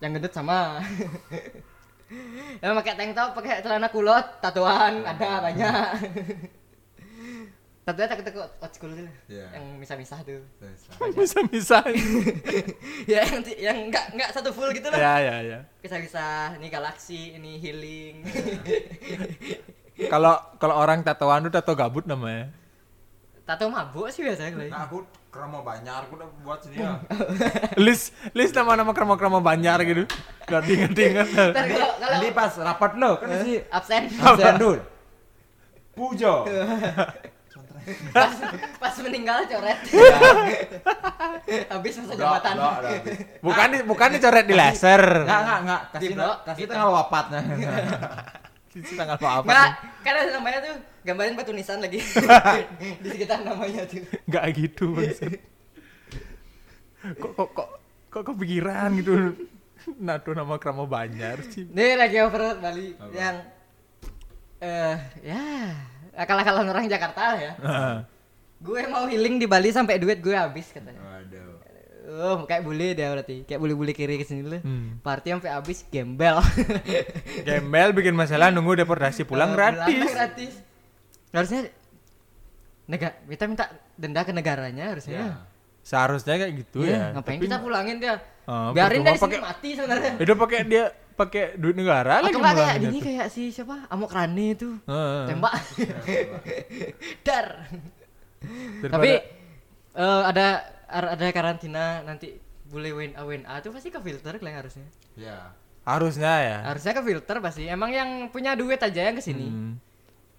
Yang 0.05 0.21
gendut 0.21 0.33
sama. 0.37 0.85
Yang 2.61 2.73
pakai 2.85 2.93
tank 3.01 3.13
top, 3.17 3.31
pakai 3.33 3.65
celana 3.65 3.89
kulot, 3.89 4.45
tatoan 4.45 5.01
ada 5.01 5.41
banyak. 5.41 5.81
Tatoan 7.85 8.09
tak 8.09 8.19
ketemu 8.25 8.41
old 8.45 8.73
school 8.73 8.93
tuh. 8.97 9.09
Iya. 9.29 9.47
Yang 9.57 9.65
misah-misah 9.81 10.19
tuh. 10.25 10.41
Bisa-bisa. 11.17 11.85
ya 13.13 13.21
yang 13.29 13.41
yang 13.61 13.79
enggak 13.89 14.05
enggak 14.13 14.31
satu 14.33 14.53
full 14.57 14.73
gitu 14.73 14.89
loh. 14.89 14.97
ya, 14.97 15.21
ya, 15.21 15.37
ya. 15.45 15.59
Misah-misah, 15.85 16.57
ini 16.61 16.69
galaksi, 16.73 17.37
ini 17.37 17.61
healing. 17.61 18.15
Kalau 20.09 20.41
kalau 20.57 20.75
orang 20.81 21.05
tatoan 21.05 21.45
tuh 21.49 21.53
tato 21.53 21.77
gabut 21.77 22.09
namanya. 22.09 22.49
Tato 23.45 23.69
mabuk 23.69 24.09
sih 24.09 24.25
biasanya 24.25 24.57
kalian. 24.57 24.73
Nah, 24.73 24.89
aku 24.89 25.05
kerama 25.29 25.61
banyak, 25.61 25.93
aku 25.93 26.17
udah 26.17 26.29
buat 26.41 26.65
sini 26.65 26.81
ya. 26.81 26.97
list 27.85 28.17
list 28.33 28.57
nama-nama 28.57 28.97
krama-krama 28.97 29.45
banjar 29.45 29.85
gitu. 29.85 30.09
Gak 30.49 30.65
kalau 30.65 31.93
kalau 32.01 32.15
Nanti 32.17 32.29
pas 32.33 32.53
rapat 32.57 32.93
lo, 32.97 33.21
kan 33.21 33.29
si 33.45 33.61
absen 33.69 34.09
absen 34.17 34.55
dulu. 34.57 34.81
Pujo. 35.93 36.49
pas, 38.17 38.33
pas 38.81 38.95
meninggal 39.05 39.45
coret 39.45 39.77
habis 41.73 41.95
masa 42.01 42.15
jabatan. 42.17 42.55
Bukan 43.45 43.67
di, 43.69 43.79
bukan 43.85 44.09
dicoret 44.17 44.49
di 44.49 44.57
laser. 44.57 45.05
Enggak, 45.21 45.41
enggak, 45.45 45.59
enggak. 45.61 45.81
Kasih 45.93 46.01
Di 46.01 46.17
blok, 46.17 46.37
kasih 46.49 46.65
tanggal 46.65 46.91
wafatnya. 46.97 47.41
Di 48.73 48.95
tanggal 48.97 49.17
apa? 49.21 49.45
Nggak, 49.45 49.69
kan 50.01 50.13
ada 50.17 50.31
namanya 50.33 50.59
tuh 50.65 50.94
gambarin 51.05 51.35
batu 51.35 51.51
nisan 51.51 51.79
lagi 51.79 52.01
di 53.03 53.07
sekitar 53.07 53.41
namanya 53.41 53.85
tuh 53.85 54.01
Enggak 54.25 54.45
gitu, 54.55 54.85
Bang. 54.91 55.13
kok 57.15 57.33
kok 57.35 57.49
kok 57.53 57.69
kok 58.11 58.23
kepikiran 58.27 58.89
gitu. 58.97 59.13
Nato 59.95 60.33
nama 60.33 60.57
krama 60.57 60.85
banjar 60.85 61.45
sih. 61.45 61.69
ini 61.69 61.93
lagi 61.95 62.17
over 62.19 62.57
Bali 62.57 62.97
Apa? 62.97 63.13
yang 63.13 63.37
eh 64.59 64.97
ya 65.23 65.45
akal-akalan 66.15 66.65
orang 66.67 66.89
Jakarta 66.89 67.21
lah 67.27 67.39
ya 67.39 67.53
gue 68.57 68.81
mau 68.87 69.05
healing 69.05 69.37
di 69.37 69.45
Bali 69.45 69.69
sampai 69.69 69.99
duit 69.99 70.19
gue 70.19 70.33
habis 70.33 70.73
katanya 70.73 70.97
Waduh. 70.97 71.53
oh 72.25 72.39
kayak 72.45 72.65
bule 72.65 72.97
dia 72.97 73.13
berarti 73.13 73.45
kayak 73.45 73.61
bule-bule 73.61 73.93
kiri 73.93 74.17
ke 74.17 74.25
sini 74.25 74.41
lah 74.43 74.61
Hmm. 74.61 74.97
party 75.01 75.37
sampai 75.37 75.53
habis 75.53 75.85
gembel 75.87 76.41
Gembel 77.43 77.93
bikin 77.93 78.13
masalah 78.13 78.49
nunggu 78.49 78.79
deportasi 78.79 79.23
pulang 79.23 79.53
Eh, 79.53 79.55
gratis. 79.55 80.09
gratis 80.09 80.53
harusnya 81.35 81.61
negara 82.85 83.13
kita 83.25 83.45
minta 83.45 83.65
denda 83.95 84.21
ke 84.21 84.31
negaranya 84.31 84.85
harusnya 84.89 85.15
Ya. 85.17 85.33
Seharusnya 85.83 86.39
kayak 86.39 86.53
gitu 86.59 86.81
Iya, 86.81 86.97
ya. 86.97 87.05
ngapain 87.13 87.37
Tapi 87.37 87.45
kita 87.45 87.59
pulangin 87.59 87.97
dia? 87.99 88.17
Oh, 88.45 88.73
Biarin 88.73 89.03
dari 89.03 89.17
sini 89.17 89.25
pakai- 89.31 89.43
mati 89.43 89.71
sebenarnya. 89.73 90.13
itu 90.25 90.33
pakai 90.35 90.59
dia 90.65 90.85
pakai 91.15 91.45
duit 91.55 91.75
negara 91.75 92.15
lagi 92.19 92.33
enggak 92.33 92.41
kayak 92.51 92.57
pulangnya 92.57 92.77
ini 92.83 92.89
tuh. 92.95 93.05
kayak 93.05 93.27
si 93.29 93.43
siapa? 93.49 93.77
Amok 93.87 94.11
Rane 94.11 94.47
itu. 94.51 94.71
Heeh. 94.83 95.23
Tembak. 95.27 95.53
Dar. 97.23 97.47
Daripada- 98.81 98.93
Tapi 98.95 99.11
eh, 99.95 100.23
ada 100.25 100.47
ada 100.87 101.27
karantina 101.31 101.85
nanti 102.01 102.33
boleh 102.65 102.91
WNA 102.91 103.21
WNA 103.21 103.55
tuh 103.61 103.71
pasti 103.71 103.89
ke 103.89 104.01
filter 104.01 104.33
kalian 104.35 104.57
harusnya. 104.59 104.89
Ya. 105.15 105.53
harusnya 105.85 106.33
ya. 106.41 106.59
Harusnya 106.65 106.93
ke 106.93 107.03
filter 107.03 107.37
pasti. 107.39 107.69
Emang 107.69 107.93
yang 107.93 108.09
punya 108.29 108.57
duit 108.57 108.81
aja 108.81 109.05
yang 109.05 109.13
ke 109.13 109.21
sini. 109.21 109.47
Hmm. 109.47 109.73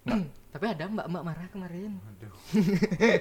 Tapi 0.56 0.65
ada 0.68 0.86
mbak-mbak 0.86 1.22
marah 1.22 1.48
kemarin. 1.50 1.98
Aduh. 2.00 2.34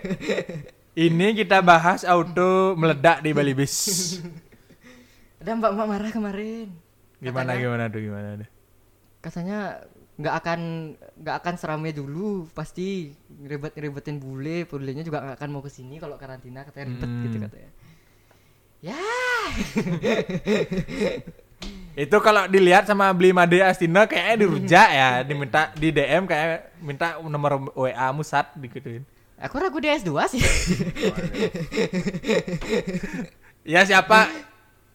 Ini 0.97 1.35
kita 1.35 1.61
bahas 1.61 2.05
auto 2.05 2.73
meledak 2.75 3.21
di 3.21 3.31
Bali 3.31 3.53
Bis. 3.53 4.17
Ada 5.43 5.53
mbak-mbak 5.53 5.85
marah 5.85 6.09
kemarin. 6.09 6.73
Gimana 7.19 7.51
Katanya- 7.51 7.61
gimana 7.61 7.85
tuh 7.89 8.01
gimana 8.01 8.29
deh. 8.37 8.49
katanya 9.19 9.59
nggak 10.15 10.35
akan 10.37 10.61
nggak 11.17 11.37
akan 11.41 11.55
seramai 11.57 11.91
dulu 11.91 12.45
pasti 12.53 13.09
ribet 13.41 13.73
ribetin 13.75 14.21
bule 14.21 14.63
bulenya 14.63 15.01
juga 15.01 15.19
nggak 15.19 15.35
akan 15.41 15.49
mau 15.49 15.59
ke 15.59 15.67
sini 15.67 15.97
kalau 15.97 16.15
karantina 16.15 16.63
katanya 16.63 16.87
ribet 16.93 17.09
Hmm. 17.09 17.23
gitu 17.25 17.37
katanya 17.41 17.71
ya 18.79 18.95
Itu 21.95 22.19
kalau 22.19 22.45
dilihat 22.45 22.85
sama 22.85 23.09
beli 23.11 23.31
Made 23.31 23.61
Astina 23.61 24.05
kayaknya 24.05 24.35
dirujak 24.37 24.89
ya, 24.91 25.09
diminta 25.25 25.71
di 25.73 25.89
DM 25.89 26.25
kayak 26.25 26.77
minta 26.79 27.17
nomor 27.21 27.69
WA 27.73 28.09
Musat 28.11 28.53
digituin. 28.55 29.01
aku 29.37 29.57
ragu 29.57 29.77
di 29.77 29.93
S2 29.93 30.09
sih 30.27 30.41
Ya 33.65 33.81
siapa 33.83 34.29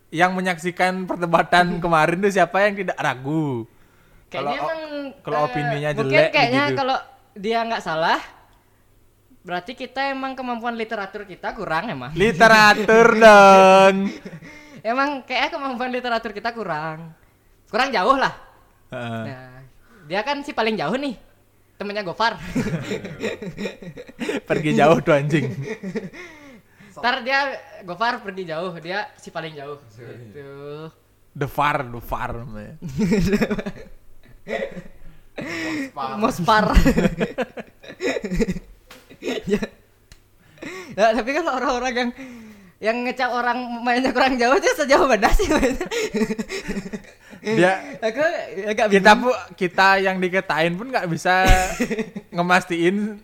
yang 0.09 0.33
menyaksikan 0.33 1.05
perdebatan 1.05 1.75
kemarin 1.83 2.17
tuh 2.19 2.29
siapa 2.29 2.61
yang 2.61 2.73
tidak 2.75 2.97
ragu? 2.97 3.65
kayaknya 4.27 4.51
Kalau- 4.51 4.61
emang 4.61 4.81
kalau 5.21 5.37
eh, 5.37 5.43
opininya 5.43 5.89
mungkin 5.91 6.07
jelek 6.07 6.29
kayaknya 6.29 6.61
begitu. 6.63 6.77
kalau 6.77 6.97
dia 7.33 7.57
nggak 7.63 7.81
salah 7.81 8.19
berarti 9.39 9.71
kita 9.73 10.07
emang 10.07 10.33
kemampuan 10.33 10.73
literatur 10.73 11.23
kita 11.23 11.51
kurang 11.51 11.89
emang 11.89 12.09
Literatur 12.13 13.07
dong. 13.17 13.95
Emang 14.83 15.23
kayaknya 15.27 15.49
kemampuan 15.55 15.91
literatur 15.91 16.31
kita 16.33 16.51
kurang 16.51 17.13
kurang 17.69 17.89
jauh 17.93 18.17
lah 18.17 18.33
Heeh. 18.89 19.23
nah, 19.29 19.61
dia 20.09 20.21
kan 20.25 20.41
si 20.41 20.51
paling 20.51 20.77
jauh 20.77 20.97
nih 20.97 21.15
temennya 21.79 22.03
Gofar 22.03 22.35
Pergi 24.49 24.75
jauh 24.75 24.99
tuh 24.99 25.15
anjing. 25.15 25.47
Ntar 26.99 27.23
dia 27.23 27.55
Gofar 27.87 28.19
pergi 28.19 28.43
jauh, 28.43 28.75
dia 28.83 29.07
si 29.15 29.31
paling 29.31 29.55
jauh. 29.55 29.79
Gitu. 29.95 30.91
The 31.31 31.47
Far, 31.47 31.87
The 31.87 32.01
Far 32.03 32.43
namanya. 32.43 32.75
Mospar. 36.19 36.75
ya. 39.47 39.63
ya, 40.91 41.05
tapi 41.15 41.29
kalau 41.31 41.55
orang-orang 41.55 41.93
yang 41.95 42.11
yang 42.79 43.03
ngecap 43.03 43.29
orang 43.29 43.83
mainnya 43.83 44.15
kurang 44.15 44.39
jauh 44.39 44.55
itu 44.55 44.71
sejauh 44.75 45.03
mana 45.03 45.27
sih 45.35 45.51
mainnya? 45.51 45.87
Dia 47.39 47.71
Aku 48.03 48.19
agak 48.67 48.87
kita 48.91 49.11
bingung. 49.15 49.31
pun 49.31 49.35
kita 49.55 49.87
yang 49.99 50.15
diketain 50.19 50.73
pun 50.75 50.87
nggak 50.87 51.07
bisa 51.07 51.43
ngemastiin 52.35 53.19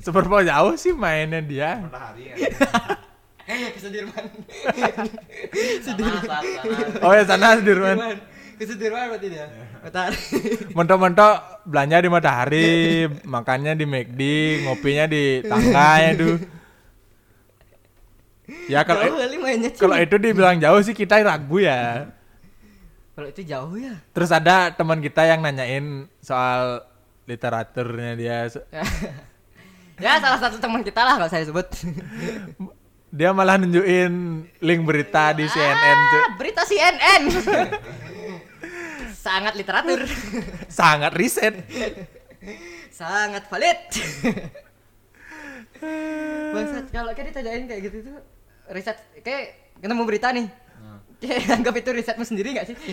seberapa 0.00 0.44
jauh 0.44 0.76
sih 0.76 0.92
mainnya 0.92 1.40
dia. 1.40 1.80
Matahari 1.80 2.32
ya. 2.32 2.36
ke 3.44 3.76
Sudirman. 3.76 4.24
Sana, 5.84 6.08
sana. 6.24 6.40
Oh 7.04 7.12
ya 7.12 7.24
sana 7.24 7.60
Sudirman. 7.60 7.96
Sudirman. 7.96 8.16
Ke 8.56 8.64
Sudirman 8.64 9.04
berarti 9.12 9.28
dia. 9.28 9.46
Matahari. 9.84 10.16
Mentok-mentok 10.72 11.34
belanja 11.68 11.96
di 12.00 12.08
Matahari, 12.08 12.68
makannya 13.24 13.72
di 13.76 13.84
McD, 13.84 14.20
ngopinya 14.64 15.04
di 15.04 15.44
tangganya 15.44 16.10
tuh. 16.16 16.36
Ya 18.68 18.84
kalau 18.84 19.16
kalau 19.80 19.96
itu 19.96 20.16
dibilang 20.20 20.60
jauh 20.60 20.80
sih 20.84 20.92
kita 20.92 21.24
ragu 21.24 21.64
ya. 21.64 22.12
Kalau 23.16 23.28
itu 23.30 23.42
jauh 23.46 23.76
ya. 23.78 23.94
Terus 24.12 24.30
ada 24.34 24.74
teman 24.74 25.00
kita 25.00 25.24
yang 25.24 25.40
nanyain 25.40 26.10
soal 26.20 26.84
literaturnya 27.24 28.12
dia. 28.18 28.38
ya 30.04 30.12
salah 30.20 30.40
satu 30.42 30.60
teman 30.60 30.84
kita 30.84 31.00
lah 31.00 31.16
kalau 31.16 31.30
saya 31.30 31.44
sebut. 31.48 31.66
Dia 33.14 33.30
malah 33.30 33.54
nunjukin 33.62 34.42
link 34.58 34.82
berita 34.82 35.30
di 35.38 35.46
CNN 35.46 35.98
tuh. 36.10 36.18
Ah, 36.18 36.30
berita 36.34 36.66
CNN. 36.66 37.22
Sangat 39.24 39.54
literatur. 39.54 40.02
Sangat 40.66 41.14
riset. 41.14 41.62
Sangat 42.90 43.46
valid. 43.46 43.80
Bangsat, 46.58 46.90
kalau 46.90 47.14
kayak 47.14 47.30
ditanyain 47.30 47.70
kayak 47.70 47.82
gitu 47.86 47.98
tuh 48.02 48.33
riset 48.66 48.96
kayak 49.18 49.44
ketemu 49.76 50.02
berita 50.02 50.28
nih. 50.30 50.46
Kayak 51.16 51.40
anggap 51.54 51.74
itu 51.74 51.90
risetmu 51.90 52.22
sendiri 52.22 52.52
gak 52.52 52.66
sih? 52.66 52.76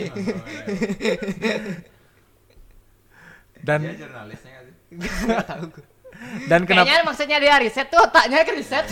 Dan 3.62 3.80
Dia 3.80 3.94
jurnalisnya 3.96 4.50
nggak 4.52 4.66
sih? 4.66 4.76
Gak 5.30 5.46
tahu 5.46 5.64
gue. 5.70 5.86
dan 6.46 6.62
kenapa 6.64 6.86
Kayaknya 6.86 7.04
maksudnya 7.04 7.38
dia 7.40 7.56
riset 7.58 7.88
tuh 7.88 7.98
otaknya 7.98 8.44
ke 8.44 8.54
riset. 8.54 8.86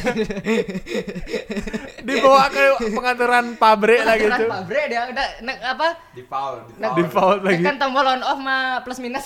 dibawa 2.08 2.48
ke 2.48 2.63
pengaturan 2.89 3.46
pabrik 3.54 4.02
lah 4.02 4.15
Aturan 4.15 4.39
gitu. 4.39 4.50
pabrik 4.50 4.84
dia 4.88 5.02
udah 5.06 5.28
ne- 5.39 5.62
apa? 5.62 5.88
Di 6.10 6.24
foul, 6.24 6.56
di 6.65 6.74
Nah, 6.76 6.89
foul. 6.89 6.96
Di 6.96 7.02
default 7.04 7.39
lagi. 7.44 7.62
Tekan 7.62 7.78
tombol 7.78 8.06
on 8.08 8.22
off 8.24 8.39
sama 8.39 8.58
plus 8.82 8.98
minus 8.98 9.26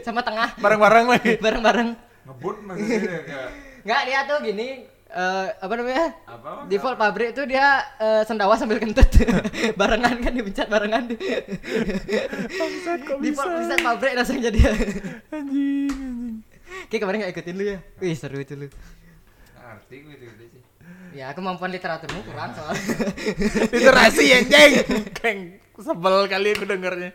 sama 0.00 0.22
tengah 0.22 0.54
Bareng-bareng 0.56 1.06
lagi. 1.08 1.32
bareng-bareng. 1.36 1.88
Ngebut 2.24 2.56
maksudnya 2.62 2.96
kayak 3.20 3.48
Enggak 3.82 4.00
dia 4.02 4.20
tuh 4.24 4.38
gini 4.40 4.66
eh, 5.10 5.46
apa 5.56 5.72
namanya? 5.76 6.06
Apa? 6.26 6.50
Default 6.66 6.98
pabrik 6.98 7.30
itu 7.34 7.42
dia 7.46 7.82
eh, 7.98 8.22
sendawa 8.24 8.58
sambil 8.58 8.78
kentut. 8.78 9.06
barengan 9.80 10.16
kan 10.18 10.32
dipencet 10.32 10.66
barengan. 10.66 11.06
Bangsat 12.58 13.00
kok 13.04 13.16
bisa. 13.20 13.30
Default 13.30 13.50
pencet 13.60 13.80
pabrik 13.82 14.12
langsung 14.16 14.38
jadi. 14.38 14.60
Anjing, 15.36 15.90
anjing. 15.92 16.34
Kayak 16.90 17.00
kemarin 17.02 17.18
gak 17.22 17.32
ikutin 17.34 17.54
lu 17.56 17.64
ya? 17.64 17.78
Wih 18.02 18.14
seru 18.14 18.38
itu 18.38 18.54
lu. 18.54 18.66
Ngerti 18.66 19.96
gue 20.02 20.14
itu 20.16 20.44
sih. 20.50 20.62
Ya 21.16 21.32
kemampuan 21.32 21.72
literaturmu 21.72 22.20
kurang 22.26 22.52
soalnya. 22.52 22.82
Literasi 23.70 24.24
anjing. 24.34 24.72
Keng 25.14 25.38
sebel 25.76 26.26
kali 26.26 26.52
aku 26.52 26.64
dengernya. 26.64 27.10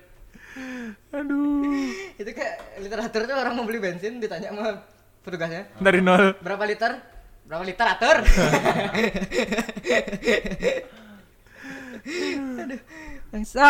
Aduh. 1.11 1.87
itu 2.19 2.27
kayak 2.31 2.79
literatur 2.83 3.23
tuh 3.23 3.35
orang 3.35 3.55
mau 3.55 3.63
beli 3.63 3.79
bensin 3.79 4.19
ditanya 4.19 4.51
sama 4.51 4.83
petugasnya 5.23 5.63
Dari 5.79 6.03
nol. 6.03 6.35
berapa 6.43 6.63
liter 6.67 6.91
berapa 7.45 7.63
literatur 7.65 8.17
aduh 12.61 12.81
bangsa 13.31 13.69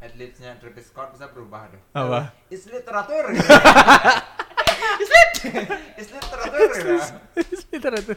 Atletnya 0.00 0.56
Travis 0.56 0.88
Scott 0.88 1.12
bisa 1.12 1.28
berubah 1.28 1.68
deh. 1.68 1.82
Apa? 1.92 2.32
Is 2.48 2.64
literatur. 2.72 3.36
gitu. 3.36 3.44
Is 6.00 6.08
literatur. 6.08 6.68
gitu. 6.72 6.96
Literatur. 7.68 8.16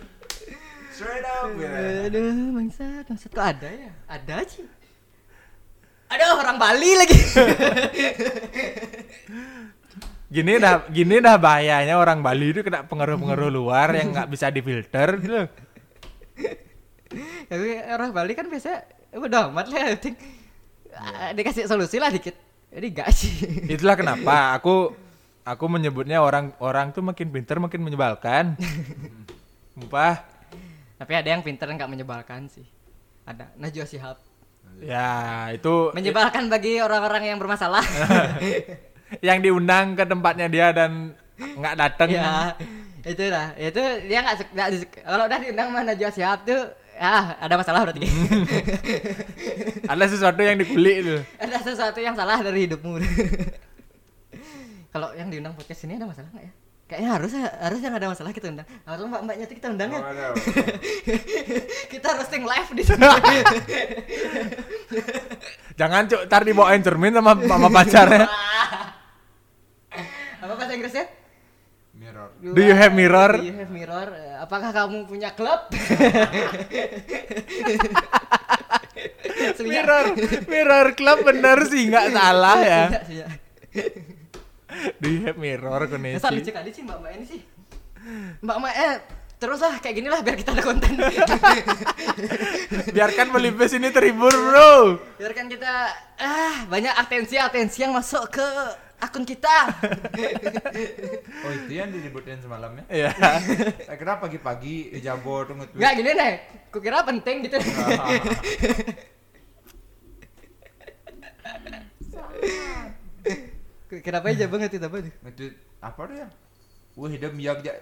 Straight 0.95 1.27
up. 1.27 1.51
gitu. 1.59 1.67
aduh 1.67 2.55
bangsa 2.55 3.03
bangsa 3.03 3.25
kok 3.27 3.43
ada 3.43 3.67
ya 3.67 3.91
ada 4.07 4.47
sih 4.47 4.63
aduh 6.07 6.39
orang 6.39 6.55
Bali 6.61 6.91
lagi 6.95 7.17
Gini 10.33 10.57
dah 10.57 10.81
gini 10.89 11.21
dah 11.21 11.37
bahayanya 11.37 11.93
orang 11.93 12.25
Bali 12.25 12.49
itu 12.49 12.65
kena 12.65 12.81
pengaruh-pengaruh 12.83 13.53
luar 13.53 13.93
yang 13.93 14.09
nggak 14.09 14.33
bisa 14.33 14.49
difilter 14.49 15.13
gitu. 15.21 15.45
tapi 17.45 17.67
orang 17.85 18.09
Bali 18.09 18.33
kan 18.33 18.49
biasa 18.49 18.81
udah 19.13 19.53
amat 19.53 19.69
lah 19.69 19.93
penting 19.93 20.15
Ah, 20.93 21.33
dikasih 21.33 21.65
solusi 21.65 21.97
lah 21.97 22.09
dikit 22.09 22.37
jadi 22.69 22.85
enggak 22.85 23.09
sih 23.13 23.33
Itulah 23.65 23.97
kenapa 23.97 24.35
aku 24.57 24.93
aku 25.41 25.65
menyebutnya 25.65 26.21
orang 26.21 26.53
orang 26.61 26.93
tuh 26.93 27.01
makin 27.01 27.33
pinter 27.33 27.57
makin 27.57 27.81
menyebalkan. 27.81 28.53
Mumpah. 29.77 30.21
tapi 30.93 31.13
ada 31.17 31.33
yang 31.33 31.41
pinter 31.41 31.65
nggak 31.65 31.89
menyebalkan 31.89 32.45
sih 32.45 32.65
ada 33.25 33.49
Najwa 33.57 33.85
Shihab 33.85 34.17
Ya, 34.81 35.49
itu 35.53 35.93
menyebalkan 35.93 36.49
bagi 36.49 36.81
orang-orang 36.81 37.29
yang 37.29 37.37
bermasalah 37.37 37.83
yang 39.21 39.39
diundang 39.39 39.93
ke 39.93 40.03
tempatnya 40.03 40.47
dia 40.47 40.67
dan 40.71 41.13
nggak 41.37 41.75
datang. 41.75 42.07
ya 42.09 42.55
itu 43.03 43.23
lah 43.27 43.51
itu 43.59 43.81
dia 44.07 44.19
nggak 44.23 44.35
kalau 45.03 45.27
udah 45.27 45.37
diundang 45.37 45.67
sama 45.69 45.83
Najwa 45.83 46.09
Shihab 46.09 46.39
tuh 46.47 46.61
ah 46.95 47.35
ada 47.37 47.59
masalah 47.59 47.83
berarti 47.83 48.05
Ada 49.91 50.05
sesuatu 50.07 50.39
yang 50.39 50.55
dikulik 50.55 51.03
itu. 51.03 51.17
ada 51.35 51.57
sesuatu 51.59 51.99
yang 51.99 52.15
salah 52.15 52.39
dari 52.39 52.63
hidupmu 52.63 52.95
kalau 54.87 55.11
yang 55.17 55.27
diundang 55.27 55.51
podcast 55.51 55.83
ini 55.83 55.99
ada 55.99 56.07
masalah 56.07 56.31
nggak 56.31 56.45
ya 56.47 56.53
kayaknya 56.83 57.09
harus 57.11 57.31
harus 57.35 57.79
yang 57.81 57.91
ada 57.91 58.07
masalah 58.07 58.31
kita 58.31 58.47
undang 58.53 58.67
harus 58.85 59.03
mbak 59.03 59.21
mbaknya 59.25 59.45
tuh 59.49 59.55
kita 59.57 59.67
undang 59.73 59.89
ya 59.89 59.99
Oh, 59.99 60.05
ada. 60.05 60.25
kita 61.91 62.07
roasting 62.13 62.43
live 62.45 62.69
di 62.71 62.83
sini 62.85 63.03
Jangan 65.73 66.05
cuk, 66.05 66.21
ntar 66.29 66.45
dibawain 66.45 66.85
cermin 66.85 67.09
sama 67.09 67.33
sama 67.33 67.65
pacarnya. 67.67 68.29
Apa 70.43 70.53
bahasa 70.59 70.75
Inggrisnya 70.75 71.07
Mirror. 71.93 72.29
Do 72.41 72.57
you 72.57 72.73
have 72.73 72.97
mirror? 72.97 73.37
Do 73.37 73.45
you 73.45 73.53
have 73.53 73.69
mirror? 73.69 74.09
Apakah 74.41 74.73
kamu 74.73 75.05
punya 75.05 75.29
klub? 75.37 75.69
Mirror, 79.61 80.05
mirror 80.49 80.87
club 80.97 81.21
bener 81.21 81.69
sih 81.69 81.93
nggak 81.93 82.07
salah 82.09 82.57
ya. 82.65 82.83
Suya, 82.89 83.01
suya. 83.05 83.27
Do 84.97 85.05
you 85.05 85.21
have 85.29 85.37
mirror 85.37 85.85
Masa 85.85 86.33
lucu 86.33 86.49
koneksi? 86.49 86.51
kali 86.51 86.69
sih 86.73 86.81
mbak 86.81 86.97
mbak 86.97 87.11
ini 87.13 87.25
sih. 87.29 87.41
Mbak 88.41 88.57
mbak 88.57 88.73
eh 88.73 88.93
terus 89.37 89.59
lah 89.61 89.77
kayak 89.77 89.95
gini 90.01 90.09
lah 90.09 90.19
biar 90.25 90.33
kita 90.33 90.49
ada 90.57 90.63
konten. 90.65 90.97
Biarkan 92.89 93.27
Melipes 93.37 93.77
ini 93.77 93.93
terhibur 93.93 94.33
bro. 94.33 94.97
Biarkan 95.21 95.45
kita 95.45 95.71
ah 96.17 96.65
banyak 96.65 96.93
atensi 96.97 97.37
atensi 97.37 97.85
yang 97.85 97.93
masuk 97.93 98.33
ke 98.33 98.47
akun 99.03 99.23
kita. 99.27 99.55
Oh 101.43 101.51
itu 101.51 101.75
yang 101.75 101.91
diributin 101.91 102.39
semalam 102.39 102.71
ya? 102.79 102.83
Iya. 102.87 103.09
Saya 103.87 103.97
kira 103.99 104.15
pagi-pagi 104.17 104.95
di 104.95 104.99
Jabo 105.03 105.43
tunggu 105.43 105.67
tweet. 105.67 105.75
Enggak 105.77 105.93
gini 105.99 106.11
nih, 106.15 106.33
kukira 106.71 107.03
penting 107.03 107.43
gitu. 107.45 107.59
Kenapa 114.01 114.33
aja 114.33 114.49
banget 114.49 114.79
itu 114.79 114.85
apa 114.87 114.97
tuh? 115.05 115.13
Nge-tweet 115.21 115.53
apa 115.83 116.01
tuh 116.09 116.15
ya? 116.17 116.27
Wih 116.97 117.09
hidup 117.13 117.33
jak 117.37 117.77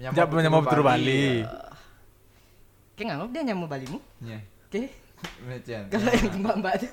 Jak 0.00 0.26
menyamar 0.32 0.66
betul 0.66 0.82
Bali. 0.82 1.46
Kayak 2.98 3.06
nganggap 3.10 3.28
dia 3.30 3.42
nyamu 3.52 3.66
balimu. 3.70 3.98
Iya. 4.22 4.38
Oke. 4.66 4.82
Kalau 5.88 6.10
yang 6.10 6.36
mbak-mbak 6.42 6.74
tuh 6.82 6.90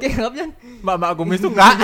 kayak 0.00 0.12
nganggap. 0.16 0.48
Mbak-mbak 0.82 1.10
kumis 1.18 1.40
tuh 1.40 1.50
enggak. 1.52 1.76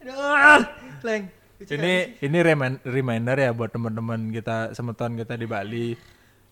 Aduh, 0.00 0.60
leng. 1.04 1.24
Ini 1.60 2.16
ini 2.24 2.38
remin- 2.40 2.80
reminder 2.88 3.36
ya 3.36 3.52
buat 3.52 3.68
teman-teman 3.68 4.32
kita 4.32 4.72
semeton 4.72 5.20
kita 5.20 5.36
di 5.36 5.44
Bali. 5.44 5.88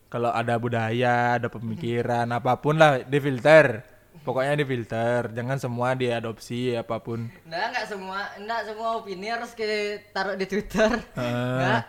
Kalau 0.08 0.32
ada 0.32 0.56
budaya, 0.56 1.36
ada 1.36 1.48
pemikiran, 1.52 2.28
apa 2.32 2.56
pun 2.60 2.76
lah 2.80 3.04
difilter. 3.04 3.84
Pokoknya 4.24 4.56
difilter, 4.56 5.32
jangan 5.32 5.56
semua 5.56 5.96
diadopsi 5.96 6.76
apa 6.76 7.00
pun. 7.00 7.28
Nah, 7.48 7.72
enggak 7.72 7.86
semua, 7.88 8.20
enggak 8.36 8.60
semua 8.68 8.88
opini 9.00 9.32
harus 9.32 9.52
kita 9.56 10.04
taruh 10.12 10.36
di 10.36 10.44
Twitter. 10.44 10.92
Ah. 11.16 11.24
Enggak. 11.24 11.84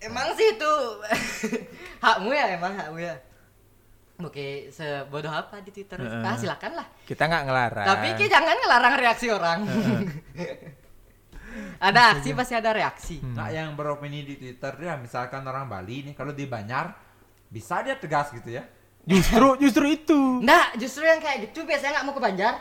Emang 0.00 0.28
sih 0.38 0.54
itu 0.54 0.72
hakmu 2.04 2.30
ya, 2.30 2.54
emang 2.54 2.72
hakmu 2.78 2.98
ya. 3.02 3.18
Oke, 4.24 4.68
sebodoh 4.68 5.32
apa 5.32 5.64
di 5.64 5.70
Twitter? 5.72 5.96
Heeh. 6.00 6.24
Ah, 6.24 6.36
silakan 6.36 6.72
lah. 6.76 6.86
Kita 7.08 7.24
nggak 7.24 7.42
ngelarang. 7.48 7.86
Tapi 7.88 8.06
Ki 8.20 8.26
jangan 8.28 8.56
ngelarang 8.56 8.94
reaksi 9.00 9.26
orang. 9.32 9.58
ada 11.80 12.14
aksi 12.14 12.30
pasti 12.36 12.54
ada 12.54 12.70
reaksi. 12.70 13.18
Nah 13.24 13.50
yang 13.50 13.74
beropini 13.74 14.22
di 14.22 14.38
Twitter 14.38 14.72
dia 14.78 14.94
misalkan 15.00 15.42
orang 15.42 15.66
Bali 15.66 16.06
nih 16.06 16.14
kalau 16.14 16.30
di 16.30 16.46
Banyar 16.46 16.94
bisa 17.50 17.82
dia 17.82 17.98
tegas 17.98 18.30
gitu 18.30 18.54
ya. 18.54 18.62
Justru 19.08 19.58
justru 19.58 19.84
itu. 19.88 20.20
Nah, 20.44 20.70
justru 20.76 21.02
yang 21.02 21.18
kayak 21.18 21.50
gitu 21.50 21.64
biasanya 21.64 22.00
nggak 22.00 22.06
mau 22.06 22.14
ke 22.14 22.22
Banjar. 22.22 22.54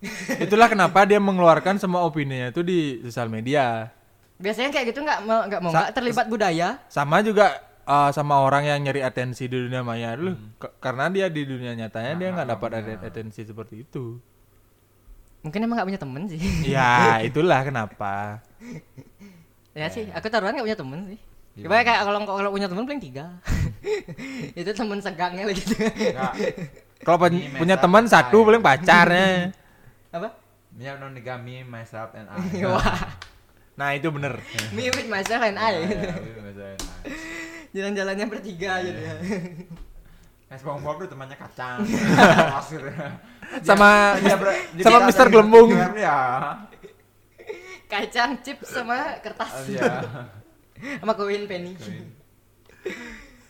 Itulah 0.44 0.68
kenapa 0.68 1.04
dia 1.04 1.20
mengeluarkan 1.20 1.76
semua 1.76 2.04
opininya 2.04 2.52
itu 2.52 2.60
di 2.62 3.00
sosial 3.04 3.28
media. 3.32 3.88
Biasanya 4.40 4.72
kayak 4.72 4.86
gitu 4.92 5.00
nggak 5.04 5.20
mau 5.24 5.44
nggak 5.44 5.60
mau 5.60 5.72
Sa- 5.72 5.88
nggak 5.88 5.92
terlibat 5.96 6.26
budaya. 6.28 6.68
Sama 6.88 7.20
juga 7.20 7.60
uh, 7.84 8.10
sama 8.10 8.40
orang 8.40 8.64
yang 8.64 8.78
nyari 8.80 9.00
atensi 9.00 9.46
di 9.46 9.56
dunia 9.60 9.80
maya 9.80 10.12
dulu. 10.14 10.36
Ke- 10.56 10.74
karena 10.78 11.08
dia 11.08 11.26
di 11.28 11.42
dunia 11.42 11.72
nyatanya 11.74 12.12
dia 12.14 12.28
nggak 12.30 12.48
dapat 12.48 12.70
aten- 12.76 13.02
atensi 13.02 13.40
seperti 13.42 13.84
itu. 13.84 14.18
Mungkin 15.40 15.60
emang 15.64 15.80
nggak 15.80 15.88
punya 15.88 16.00
temen 16.00 16.22
sih. 16.26 16.40
ya 16.66 16.92
itulah 17.28 17.64
kenapa. 17.64 18.44
ya 19.72 19.86
sih, 19.88 20.10
aku 20.10 20.26
taruhan 20.26 20.52
nggak 20.52 20.66
punya 20.66 20.80
temen 20.80 21.00
sih. 21.08 21.20
Gimana? 21.50 21.66
Coba 21.66 21.74
kayak 21.82 22.00
kalau 22.02 22.18
kalau 22.22 22.50
punya 22.50 22.68
temen 22.68 22.84
paling 22.84 23.02
tiga. 23.02 23.26
itu 24.60 24.70
temen 24.70 24.98
segangnya 25.00 25.44
lagi 25.44 25.60
gitu. 25.60 25.74
Enggak. 25.76 26.32
Kalau 27.00 27.16
pen- 27.16 27.48
punya 27.56 27.80
teman 27.80 28.04
satu 28.04 28.44
paling 28.44 28.60
pacarnya. 28.60 29.56
Apa? 30.12 30.36
Minyak 30.76 31.00
monogami 31.00 31.64
myself 31.64 32.12
and 32.12 32.28
I. 32.28 32.60
Wah, 32.60 33.16
Nah 33.72 33.96
itu 33.96 34.12
bener. 34.12 34.36
me 34.70 34.92
with 34.92 35.08
myself 35.08 35.40
and 35.40 35.56
I. 35.56 35.80
Ya, 35.80 36.12
myself 36.38 36.76
and 36.76 36.84
I. 36.84 37.39
Jalan-jalannya 37.70 38.26
bertiga 38.26 38.82
gitu 38.82 39.00
ya. 39.00 39.14
Nah, 40.50 40.58
SpongeBob 40.58 41.06
tuh 41.06 41.08
temannya 41.14 41.38
kacang. 41.38 41.78
Pasir. 42.58 42.82
Sama 43.62 44.18
Dia 44.18 44.34
ber- 44.34 44.58
dia 44.74 44.82
sama 44.82 45.06
dari 45.14 45.30
Gelembung. 45.30 45.70
Ya. 45.94 46.18
Kacang 47.86 48.34
chips 48.42 48.74
sama 48.74 49.22
kertas. 49.22 49.70
Iya. 49.70 50.02
sama 51.06 51.14
koin 51.14 51.46
penny. 51.46 51.78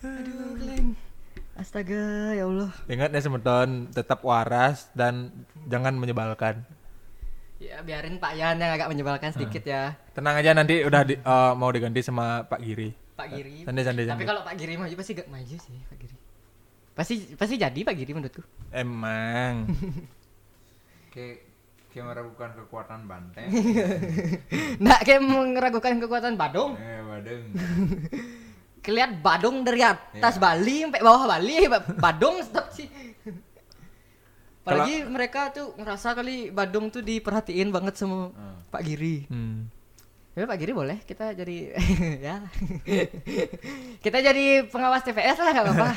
Aduh, 0.04 0.60
Glenn. 0.60 0.92
Astaga, 1.56 2.36
ya 2.36 2.44
Allah. 2.44 2.68
Ingat 2.84 3.16
ya 3.16 3.20
semeton 3.24 3.88
tetap 3.96 4.20
waras 4.20 4.92
dan 4.92 5.32
jangan 5.72 5.96
menyebalkan. 5.96 6.68
Ya 7.60 7.80
biarin 7.80 8.20
Pak 8.20 8.32
Yan 8.36 8.60
yang 8.60 8.76
agak 8.76 8.92
menyebalkan 8.92 9.32
sedikit 9.32 9.64
ya. 9.64 9.96
Tenang 10.12 10.36
aja 10.36 10.52
nanti 10.52 10.84
udah 10.84 11.00
di- 11.04 11.20
uh, 11.20 11.52
mau 11.56 11.72
diganti 11.72 12.04
sama 12.04 12.44
Pak 12.44 12.60
Giri. 12.60 12.92
Pak 13.20 13.28
Giri. 13.30 13.54
Tapi 14.06 14.24
kalau 14.24 14.40
Pak 14.40 14.54
Giri 14.54 14.74
maju 14.74 14.94
pasti 14.94 15.12
gak 15.12 15.28
maju 15.28 15.56
sih 15.56 15.76
Pak 15.84 15.96
Giri. 15.96 16.16
Pasti 16.90 17.14
pasti 17.32 17.54
jadi 17.56 17.80
Pak 17.80 17.94
Giri 17.94 18.12
menurutku. 18.12 18.42
Emang. 18.70 19.68
Kayak 21.12 21.48
Kayak 21.90 22.06
meragukan 22.06 22.50
kekuatan 22.54 23.00
banteng. 23.04 23.50
Nggak 24.82 25.00
kayak 25.02 25.22
meragukan 25.26 25.98
kekuatan 25.98 26.38
Badung. 26.38 26.78
eh, 26.78 27.02
badeng. 27.02 27.42
Kelihat 28.86 29.18
Badung 29.18 29.60
dari 29.60 29.82
atas 29.82 30.06
Iya. 30.32 30.40
Bali 30.40 30.76
sampai 30.80 31.02
bawah 31.02 31.26
Bali, 31.26 31.66
Ba- 31.66 31.82
Badung 31.92 32.38
tetap 32.38 32.70
sih. 32.70 32.86
Apalagi 34.62 35.02
mereka 35.02 35.50
tuh 35.50 35.74
ngerasa 35.74 36.14
kali 36.14 36.48
Badung 36.48 36.88
tuh 36.88 37.02
diperhatiin 37.02 37.68
banget 37.68 37.98
sama 37.98 38.30
Hmm. 38.30 38.62
Pak 38.70 38.82
Giri. 38.86 39.26
Hmm. 39.26 39.66
Ya 40.40 40.48
Pak 40.48 40.56
Giri 40.56 40.72
boleh 40.72 40.96
kita 41.04 41.36
jadi 41.36 41.76
ya. 42.32 42.40
kita 44.00 44.24
jadi 44.24 44.64
pengawas 44.72 45.04
TPS 45.04 45.36
lah 45.36 45.52
nggak 45.52 45.66
apa-apa. 45.68 45.90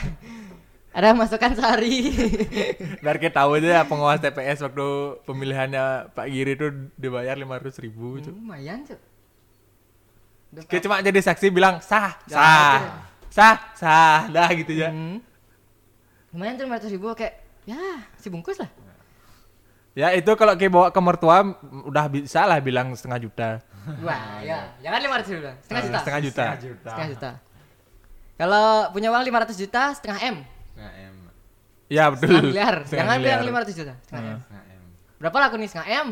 Ada 0.91 1.15
masukan 1.15 1.55
sehari. 1.55 2.11
Biar 3.03 3.23
kita 3.23 3.39
tahu 3.39 3.55
aja 3.55 3.79
ya 3.79 3.81
pengawas 3.87 4.19
TPS 4.19 4.67
waktu 4.67 4.87
pemilihannya 5.23 6.11
Pak 6.11 6.27
Giri 6.27 6.59
itu 6.59 6.67
dibayar 6.99 7.39
500 7.39 7.71
ribu. 7.87 8.19
Cuk. 8.19 8.35
Lumayan 8.35 8.83
tuh. 8.83 8.99
Udah, 10.51 10.67
Kayak 10.67 10.83
cuma 10.91 10.99
jadi 10.99 11.19
saksi 11.23 11.47
bilang 11.47 11.79
sah, 11.79 12.19
Ya, 12.27 12.35
sah, 12.35 12.79
sah, 13.31 13.57
sah, 13.79 14.19
dah 14.27 14.51
gitu 14.59 14.75
ya. 14.75 14.91
Hmm. 14.91 15.23
Lumayan 16.35 16.59
tuh 16.59 16.67
500 16.67 16.93
ribu 16.99 17.15
kayak 17.15 17.39
ya 17.63 17.79
si 18.19 18.27
bungkus 18.27 18.59
lah. 18.59 18.67
Ya 19.95 20.11
itu 20.11 20.35
kalau 20.35 20.59
kayak 20.59 20.73
bawa 20.73 20.87
ke 20.91 20.99
mertua 20.99 21.55
udah 21.87 22.05
bisa 22.11 22.43
lah 22.43 22.59
bilang 22.59 22.91
setengah 22.91 23.23
juta. 23.23 23.49
Wah 23.99 24.39
ya 24.39 24.57
jangan 24.79 24.99
500 25.01 25.29
ribu 25.29 25.43
lah. 25.43 25.55
Setengah 25.59 25.79
Eh, 25.79 25.85
juta. 25.85 25.99
Setengah 25.99 26.21
juta. 26.21 26.43
Setengah 26.43 26.59
juta. 26.59 26.89
Setengah 26.89 27.09
juta. 27.09 27.31
Kalau 28.33 28.65
punya 28.89 29.07
uang 29.09 29.23
500 29.23 29.55
juta 29.55 29.81
setengah 29.93 30.19
M. 30.19 30.35
Setengah 30.41 30.93
M. 31.01 31.15
Ya 31.87 32.03
betul. 32.09 32.27
Setengah 32.29 32.43
miliar. 32.47 32.75
Setengah 32.81 32.97
Jangan 32.99 33.15
miliar. 33.17 33.37
bilang 33.39 33.61
500 33.61 33.75
juta. 33.75 33.93
Setengah 34.01 34.23
M. 34.25 34.39
Setengah 34.39 34.63
M. 34.69 34.81
Berapa 35.15 35.37
laku 35.39 35.55
nih 35.55 35.69
setengah 35.69 35.87
M? 35.93 36.07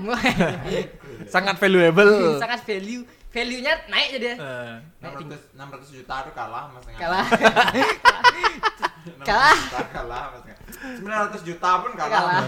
Sangat 1.34 1.55
valuable. 1.57 2.13
Sangat 2.43 2.60
value. 2.62 3.03
Value-nya 3.31 3.73
naik 3.88 4.07
jadi. 4.13 4.27
ya. 4.27 4.36
Eh, 4.36 4.75
600 5.07 5.55
600 5.55 5.95
juta 5.95 6.15
itu 6.19 6.31
kalah 6.34 6.63
mas 6.67 6.81
setengah 6.84 6.99
Kalah. 6.99 7.25
M. 7.25 7.31
600 9.23 9.23
Kalah. 9.23 9.55
juta 9.57 9.81
kalah 9.89 10.23
mas 10.27 10.39
setengah 10.43 10.60
M. 10.60 11.31
900 11.31 11.47
juta 11.47 11.69
pun 11.79 11.91
kalah, 11.95 12.12
Kalah. 12.12 12.43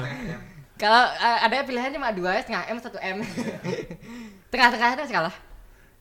Kalau 0.74 1.04
eh, 1.08 1.38
ada 1.42 1.64
pilihan 1.64 1.90
cuma 1.92 2.12
dua 2.12 2.30
ya, 2.34 2.42
setengah 2.42 2.64
M 2.68 2.78
satu 2.78 3.00
M. 3.00 3.18
Tengah-tengah 4.54 4.90
itu 4.94 5.04
kalah. 5.10 5.36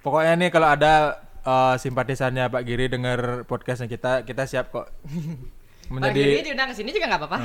Pokoknya 0.05 0.37
nih 0.37 0.51
kalau 0.53 0.69
ada 0.69 1.17
eh, 1.41 1.75
simpatisannya 1.81 2.53
Pak 2.53 2.63
Giri 2.69 2.93
dengar 2.93 3.49
podcastnya 3.49 3.89
kita, 3.89 4.29
kita 4.29 4.45
siap 4.45 4.69
kok 4.69 4.93
Pak 5.89 6.13
Giri 6.13 6.37
menjadi 6.37 6.53
diundang 6.53 6.69
ke 6.69 6.77
sini 6.77 6.93
juga 6.93 7.09
nggak 7.09 7.21
apa-apa. 7.25 7.39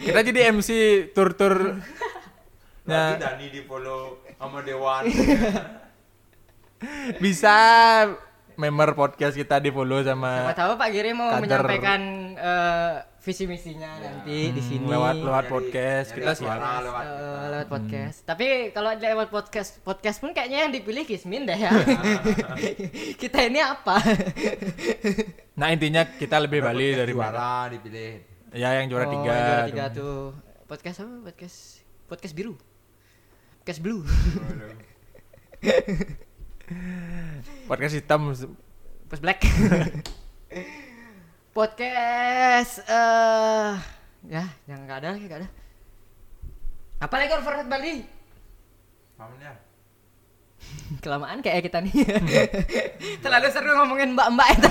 kita 0.00 0.20
jadi 0.24 0.40
MC 0.56 0.70
tur-tur 1.12 1.76
Ya. 2.88 3.20
Dani 3.20 3.52
di 3.52 3.60
follow 3.68 4.24
sama 4.40 4.64
Dewan. 4.64 5.04
bisa 7.22 7.56
member 8.58 8.90
podcast 8.92 9.32
kita 9.32 9.56
di 9.56 9.70
follow 9.70 10.02
Siapa 10.02 10.18
sama 10.18 10.50
tahu 10.52 10.72
Pak 10.74 10.88
Giri 10.90 11.14
mau 11.14 11.30
Kader. 11.30 11.40
menyampaikan 11.40 12.00
eh, 12.34 12.92
visi 13.20 13.44
misinya 13.44 13.86
nanti 13.94 14.50
di 14.50 14.58
sini. 14.58 14.82
Hmm, 14.82 14.92
lewat 14.92 15.14
lewat 15.20 15.44
Nyari- 15.44 15.52
podcast 15.52 16.08
kita 16.10 16.32
suara 16.34 16.80
lewat 16.80 17.04
kita. 17.04 17.46
lewat 17.48 17.68
podcast. 17.68 18.18
Tapi 18.24 18.46
kalau 18.70 18.90
lewat 18.92 19.28
podcast 19.28 19.70
podcast 19.80 20.18
pun 20.18 20.32
kayaknya 20.32 20.66
yang 20.66 20.72
dipilih 20.72 21.04
Kismin 21.04 21.44
deh 21.44 21.54
ya. 21.54 21.70
Kita 23.22 23.38
ini 23.42 23.60
apa? 23.60 23.96
Nah 25.58 25.70
intinya 25.70 26.06
kita 26.06 26.38
lebih 26.38 26.58
Bali 26.60 26.86
Podcast 26.88 26.98
dari 27.00 27.12
juara 27.12 27.66
dipilih. 27.66 28.10
ya 28.54 28.78
yang 28.78 28.86
juara 28.86 29.06
Oh, 29.06 29.12
tiga. 29.12 29.34
Juara 29.34 29.66
tiga 29.66 29.84
tuh. 29.90 30.18
Podcast 30.64 30.98
apa? 31.02 31.14
Podcast 31.26 31.58
podcast 32.06 32.34
biru. 32.34 32.54
Podcast 33.58 33.80
blue. 33.82 34.02
Podcast 37.64 37.96
hitam 37.96 38.28
Podcast 38.28 39.22
black. 39.24 39.40
podcast 41.56 42.84
eh 42.84 43.72
ya 44.28 44.44
yang 44.68 44.84
nggak 44.84 44.98
ada 45.00 45.10
nggak 45.16 45.38
ada. 45.40 45.48
Apa 47.00 47.14
lagi 47.16 47.32
corporate 47.32 47.72
Bali? 47.72 48.04
Paham 49.16 49.32
ya? 49.40 49.56
Kelamaan 51.04 51.40
kayak 51.40 51.72
kita 51.72 51.80
nih. 51.80 52.04
Terlalu 53.24 53.48
seru 53.48 53.72
ngomongin 53.72 54.12
mbak-mbak 54.12 54.48
itu. 54.52 54.68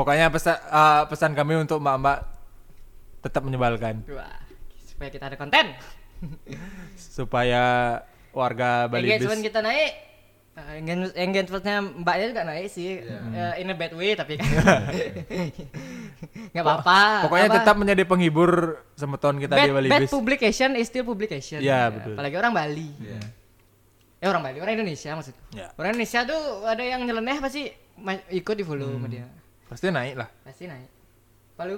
Pokoknya 0.00 0.32
pesan 0.32 0.56
eh, 0.56 1.02
pesan 1.12 1.36
kami 1.36 1.60
untuk 1.60 1.76
mbak-mbak 1.76 2.24
tetap 3.20 3.44
menyebalkan 3.44 4.00
Wah, 4.08 4.40
supaya 4.80 5.12
kita 5.12 5.28
ada 5.28 5.36
konten. 5.36 5.76
supaya 6.96 8.00
warga 8.34 8.86
Bali 8.86 9.06
Engagement 9.06 9.38
bis 9.38 9.46
kita 9.46 9.60
naik. 9.60 9.92
engage- 10.54 11.14
Engagementnya 11.16 11.76
mbaknya 11.82 12.26
juga 12.30 12.42
naik 12.44 12.66
sih, 12.68 13.02
Eh, 13.02 13.52
in 13.58 13.66
a 13.66 13.74
bad 13.74 13.90
way 13.92 14.14
tapi 14.14 14.36
kan 14.36 14.46
nggak 16.50 16.62
apa-apa. 16.62 17.26
Pokoknya 17.26 17.48
Apa? 17.48 17.56
tetap 17.58 17.74
menjadi 17.74 18.02
penghibur 18.04 18.50
semeton 18.94 19.36
kita 19.36 19.50
bad, 19.52 19.66
di 19.66 19.72
Bali 19.72 19.88
bad 19.88 20.02
bis. 20.02 20.10
publication 20.10 20.74
is 20.74 20.86
still 20.86 21.02
publication. 21.02 21.58
Iya, 21.58 21.78
Ya, 21.80 21.90
betul. 21.90 22.14
Apalagi 22.14 22.36
orang 22.36 22.52
Bali. 22.52 22.90
Iya. 22.96 23.20
Eh 24.16 24.26
orang 24.26 24.42
Bali, 24.42 24.58
orang 24.58 24.74
Indonesia 24.74 25.10
maksudku. 25.12 25.42
Ya. 25.52 25.68
Orang 25.74 25.90
Indonesia 25.92 26.20
tuh 26.24 26.40
ada 26.64 26.82
yang 26.82 27.02
nyeleneh 27.02 27.38
pasti 27.38 27.68
ikut 28.30 28.54
di 28.54 28.64
follow 28.64 28.88
sama 28.88 29.06
dia. 29.06 29.26
Pasti 29.66 29.86
naik 29.88 30.14
lah. 30.16 30.28
Pasti 30.40 30.64
naik. 30.64 30.88
Palu. 31.54 31.76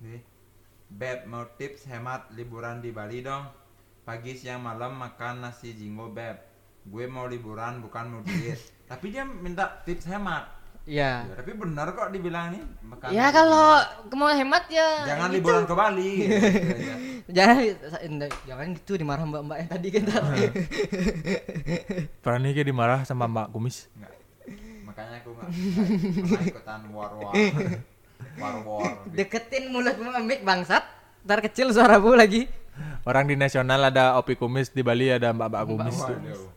Nih. 0.00 0.20
Beb 0.86 1.24
mau 1.24 1.44
tips 1.50 1.86
hemat 1.86 2.28
liburan 2.30 2.78
di 2.78 2.88
Bali 2.88 3.20
dong. 3.20 3.46
Pagi 4.04 4.36
siang 4.36 4.60
malam 4.60 5.00
makan 5.00 5.40
nasi 5.40 5.72
jinggo 5.72 6.12
beb. 6.12 6.36
Gue 6.84 7.08
mau 7.08 7.24
liburan 7.24 7.80
bukan 7.80 8.04
mau 8.12 8.20
diet. 8.20 8.60
Tapi 8.92 9.16
dia 9.16 9.24
minta 9.24 9.80
tips 9.88 10.04
hemat. 10.12 10.44
Iya. 10.84 11.24
Ya, 11.24 11.32
tapi 11.40 11.56
benar 11.56 11.96
kok 11.96 12.12
dibilang 12.12 12.52
nih. 12.52 12.60
makan 12.84 13.08
Ya 13.08 13.32
kalau 13.32 13.80
mau 14.12 14.28
hemat 14.28 14.68
ya 14.68 15.08
jangan 15.08 15.32
gitu. 15.32 15.36
liburan 15.40 15.62
ke 15.64 15.72
Bali. 15.72 16.12
gitu 16.20 16.36
aja. 16.44 16.94
Jangan 17.32 17.56
jangan 18.44 18.66
gitu 18.76 18.92
dimarah 19.00 19.24
mbak-mbak 19.24 19.56
yang 19.64 19.70
tadi 19.72 19.88
kan. 19.88 20.02
Pernah 22.20 22.50
kayak 22.60 22.68
dimarah 22.68 23.00
sama 23.08 23.24
Mbak 23.24 23.56
Kumis. 23.56 23.88
Enggak. 23.96 24.12
Makanya 24.84 25.16
aku 25.24 25.30
enggak 25.32 25.48
pernah 25.48 26.42
ikutan 26.52 26.80
war 26.92 27.12
war. 27.16 27.32
War 28.36 28.56
war. 28.68 28.92
Deketin 29.08 29.72
mulutmu 29.72 30.12
amik 30.12 30.44
bangsat. 30.44 30.84
Ntar 31.24 31.40
kecil 31.40 31.72
suaramu 31.72 32.12
lagi. 32.12 32.44
Orang 33.04 33.28
di 33.28 33.36
nasional 33.36 33.84
ada 33.84 34.16
Opi 34.16 34.32
Kumis, 34.32 34.72
di 34.72 34.80
Bali 34.80 35.12
ada 35.12 35.28
Mbak-Mbak 35.30 35.62
Kumis. 35.66 35.96
Waduh. 35.98 36.48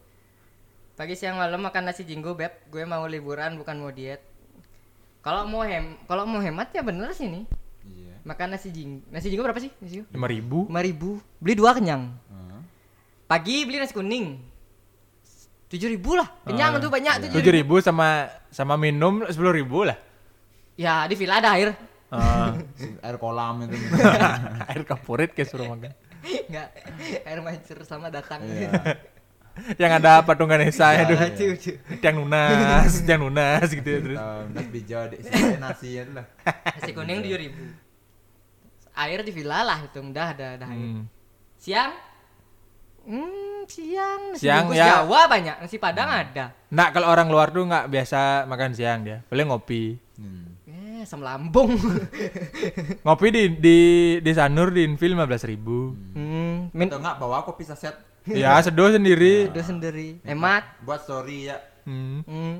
Pagi 0.95 1.13
siang 1.13 1.37
malam 1.37 1.59
makan 1.59 1.83
nasi 1.85 2.01
jinggo 2.01 2.33
beb. 2.33 2.49
Gue 2.67 2.81
mau 2.83 3.03
liburan 3.05 3.53
bukan 3.53 3.75
mau 3.77 3.91
diet. 3.91 4.23
Kalau 5.19 5.43
mau 5.43 5.61
hem, 5.61 5.99
kalau 6.07 6.23
mau 6.23 6.39
hemat 6.39 6.71
ya 6.71 6.81
bener 6.81 7.11
sih 7.11 7.27
nih. 7.27 7.43
Iya. 7.83 8.15
Makan 8.23 8.47
nasi 8.49 8.71
jinggo. 8.71 9.03
Nasi 9.07 9.27
jinggo 9.27 9.43
berapa 9.43 9.59
sih? 9.59 9.69
Nasi 9.77 9.91
jinggo? 9.93 10.07
Lima 10.09 10.25
ribu. 10.25 10.59
Lima 10.65 10.81
ribu. 10.81 11.09
Beli 11.37 11.53
dua 11.53 11.75
kenyang. 11.75 12.15
Heeh. 12.15 12.59
Pagi 13.27 13.67
beli 13.67 13.77
nasi 13.77 13.91
kuning. 13.91 14.39
Tujuh 15.67 15.89
ribu 15.91 16.15
lah. 16.15 16.31
Kenyang 16.47 16.79
Ah. 16.79 16.81
tuh 16.81 16.87
banyak 16.89 17.13
tujuh 17.21 17.35
Tujuh 17.35 17.53
ribu. 17.53 17.75
ribu 17.75 17.83
sama 17.83 18.31
sama 18.49 18.79
minum 18.79 19.27
sepuluh 19.27 19.51
ribu 19.51 19.83
lah. 19.83 19.99
Ya 20.79 21.03
di 21.05 21.13
villa 21.13 21.43
ada 21.43 21.59
air. 21.59 21.75
Ah, 22.07 22.55
Air 23.05 23.19
kolam 23.19 23.67
itu. 23.67 23.75
air 24.71 24.81
kapurit 24.81 25.35
kayak 25.35 25.51
suruh 25.51 25.67
makan. 25.67 25.91
Enggak. 26.27 26.69
Air 27.23 27.39
mancur 27.39 27.79
sama 27.83 28.07
datang. 28.07 28.43
Iya. 28.43 28.71
Yang 29.81 29.91
ada 29.97 30.21
patung 30.21 30.45
Ganesha 30.45 30.93
Ya, 30.93 31.01
itu. 31.01 31.17
lucu, 31.17 31.43
lucu. 31.49 31.71
Yang 31.97 32.15
nunas, 32.21 32.93
yang 33.09 33.19
nunas 33.25 33.67
gitu 33.67 33.89
ya 33.89 33.99
terus. 34.05 34.19
Tahu, 34.21 34.41
Nas 34.53 34.67
bija 34.69 34.99
di 35.09 35.17
sini 35.17 35.57
nasi 35.57 35.89
itu 35.97 36.11
lah. 36.13 36.25
Nasi 36.77 36.91
kuning 36.93 37.25
tujuh 37.25 37.39
ribu. 37.41 37.63
Air 38.93 39.19
di 39.21 39.31
villa 39.33 39.65
lah 39.65 39.79
itu 39.81 39.97
udah 39.97 40.27
ada 40.29 40.47
ada 40.57 40.65
air. 40.69 40.77
Hmm. 40.77 41.03
Siang? 41.57 41.89
Hmm, 43.07 43.65
siang. 43.65 44.21
Nasi 44.35 44.45
Siang, 44.45 44.65
ya. 44.75 45.01
Jawa 45.01 45.25
banyak. 45.25 45.55
Nasi 45.57 45.77
Padang 45.81 46.09
ada. 46.11 46.53
Nah 46.69 46.93
kalau 46.93 47.09
orang 47.09 47.25
luar 47.25 47.49
tuh 47.49 47.65
nggak 47.65 47.89
biasa 47.89 48.45
makan 48.45 48.77
siang 48.77 49.01
dia, 49.01 49.25
paling 49.25 49.49
ngopi. 49.49 49.97
Hmm. 50.21 50.53
Asam 51.07 51.23
lambung. 51.23 51.71
Ngopi 53.07 53.27
di 53.31 53.43
di 53.55 53.77
di 54.19 54.31
Sanur 54.35 54.75
di 54.75 54.83
Infil 54.83 55.15
15 55.15 55.47
ribu. 55.47 55.95
hmm, 56.11 56.75
min 56.75 56.85
Atau 56.85 56.99
enggak 56.99 57.15
bawa 57.15 57.47
kopi 57.47 57.63
saset 57.63 57.95
Ya 58.27 58.59
seduh 58.59 58.91
sendiri. 58.91 59.47
udah 59.47 59.63
sendiri. 59.63 60.19
Hemat. 60.21 60.67
buat 60.83 60.99
story 60.99 61.47
ya. 61.47 61.63
Hmm. 61.87 62.27
Hmm. 62.27 62.59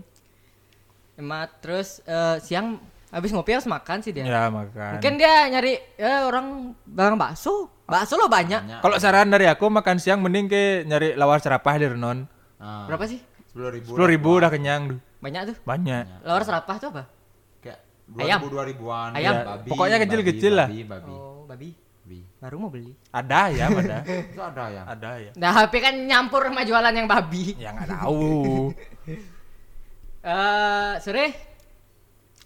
Hemat 1.20 1.60
terus 1.60 2.00
eh, 2.08 2.40
siang 2.40 2.80
habis 3.10 3.36
ngopi 3.36 3.52
harus 3.52 3.68
makan 3.68 4.00
sih 4.00 4.16
dia. 4.16 4.24
Ya 4.24 4.48
makan. 4.48 4.96
Mungkin 4.96 5.20
dia 5.20 5.52
nyari 5.52 5.76
ya 6.00 6.24
orang 6.24 6.72
barang 6.88 7.20
bakso. 7.20 7.68
Bakso 7.84 8.16
lo 8.16 8.32
banyak. 8.32 8.64
Banyak. 8.64 8.80
Kalau 8.80 8.96
saran 8.96 9.28
dari 9.28 9.44
aku 9.44 9.68
makan 9.68 10.00
siang 10.00 10.24
mending 10.24 10.48
ke 10.48 10.62
nyari 10.88 11.20
lawar 11.20 11.44
serapah 11.44 11.76
di 11.76 11.84
Renon. 11.84 12.24
Ah, 12.56 12.88
Berapa 12.88 13.12
sih? 13.12 13.20
Sepuluh 13.44 13.76
ribu. 13.76 13.92
Sepuluh 13.92 14.08
ribu 14.08 14.30
udah 14.40 14.48
kenyang 14.48 14.96
tuh. 14.96 15.00
Banyak 15.20 15.42
tuh. 15.52 15.56
Banyak. 15.68 16.24
Lawar 16.24 16.48
serapah 16.48 16.78
tuh 16.80 16.96
apa? 16.96 17.04
Ayam. 18.16 18.40
dua 18.40 18.40
ribu 18.40 18.48
dua 18.56 18.64
ribuan. 18.64 19.10
Ayam. 19.12 19.34
babi, 19.44 19.70
Pokoknya 19.70 19.98
babi, 20.00 20.06
kecil-kecil 20.08 20.54
lah. 20.56 20.68
Babi, 20.72 20.84
babi. 20.88 21.12
Oh, 21.12 21.44
babi. 21.44 21.70
Beli. 22.08 22.22
Baru 22.40 22.56
mau 22.64 22.72
beli. 22.72 22.96
Ada 23.12 23.42
ya, 23.52 23.66
ada. 23.68 23.98
Itu 24.32 24.40
ada 24.40 24.64
ya. 24.72 24.82
ada 24.88 25.12
ya. 25.20 25.32
Nah, 25.36 25.52
HP 25.52 25.74
kan 25.84 25.96
nyampur 26.08 26.40
sama 26.48 26.64
jualan 26.64 26.94
yang 26.96 27.08
babi. 27.08 27.60
Ya 27.60 27.76
nggak 27.76 27.90
tahu. 27.92 28.24
Eh, 30.28 30.94
sore. 31.00 31.32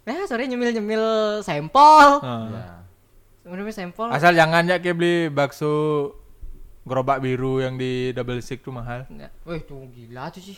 Ya, 0.05 0.21
sore 0.29 0.45
nyemil-nyemil 0.45 1.41
sampel. 1.41 2.21
Heeh. 2.21 2.45
Ya. 2.53 2.77
Nyemil 3.49 3.73
sampel. 3.73 4.05
Asal 4.13 4.37
jangan 4.37 4.69
ya 4.69 4.77
kayak 4.77 5.01
beli 5.01 5.15
bakso 5.33 6.13
gerobak 6.85 7.25
biru 7.25 7.57
yang 7.57 7.81
di 7.81 8.13
double 8.13 8.37
stick 8.37 8.61
tuh 8.61 8.69
mahal. 8.69 9.09
Ya, 9.09 9.33
Wih, 9.49 9.65
tuh 9.65 9.89
gila 9.97 10.29
tuh 10.29 10.45
sih. 10.45 10.57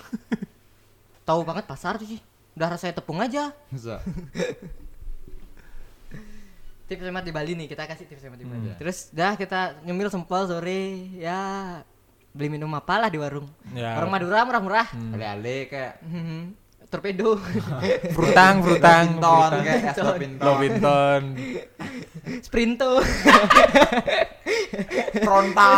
Tahu 1.23 1.47
banget 1.47 1.63
pasar 1.63 1.95
tuh 1.95 2.07
sih. 2.11 2.19
Udah 2.59 2.75
rasanya 2.75 2.99
tepung 2.99 3.23
aja. 3.23 3.55
Tips 6.93 7.03
hemat 7.03 7.23
di 7.23 7.33
Bali 7.33 7.51
nih, 7.55 7.65
kita 7.65 7.83
kasih 7.83 8.05
tips 8.05 8.23
hemat 8.23 8.37
di 8.37 8.45
Hmm. 8.45 8.53
Bali. 8.53 8.69
Terus 8.77 9.09
dah 9.09 9.33
kita 9.33 9.81
nyemil 9.81 10.07
sempol 10.07 10.45
sore, 10.45 10.81
ya 11.15 11.41
beli 12.29 12.49
minum 12.51 12.69
apa 12.71 12.97
lah 12.97 13.09
di 13.09 13.17
warung. 13.17 13.49
Ya. 13.71 13.97
Warung 13.97 14.09
Madura 14.09 14.41
murah-murah. 14.43 14.87
Hmm. 14.89 15.11
Ale-ale 15.11 15.65
kayak 15.65 15.93
Hmm. 16.01 16.53
Torpedo. 16.85 17.41
Frutang, 18.15 18.61
frutang, 18.61 19.17
Pinton 19.17 19.49
frutang. 19.49 19.65
kayak 19.65 19.81
Pinton. 20.15 20.45
Lobinton. 20.45 21.21
Sprinto. 22.39 23.01
Fronta. 25.19 25.71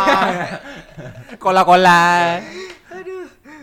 Cola-cola. 1.42 2.36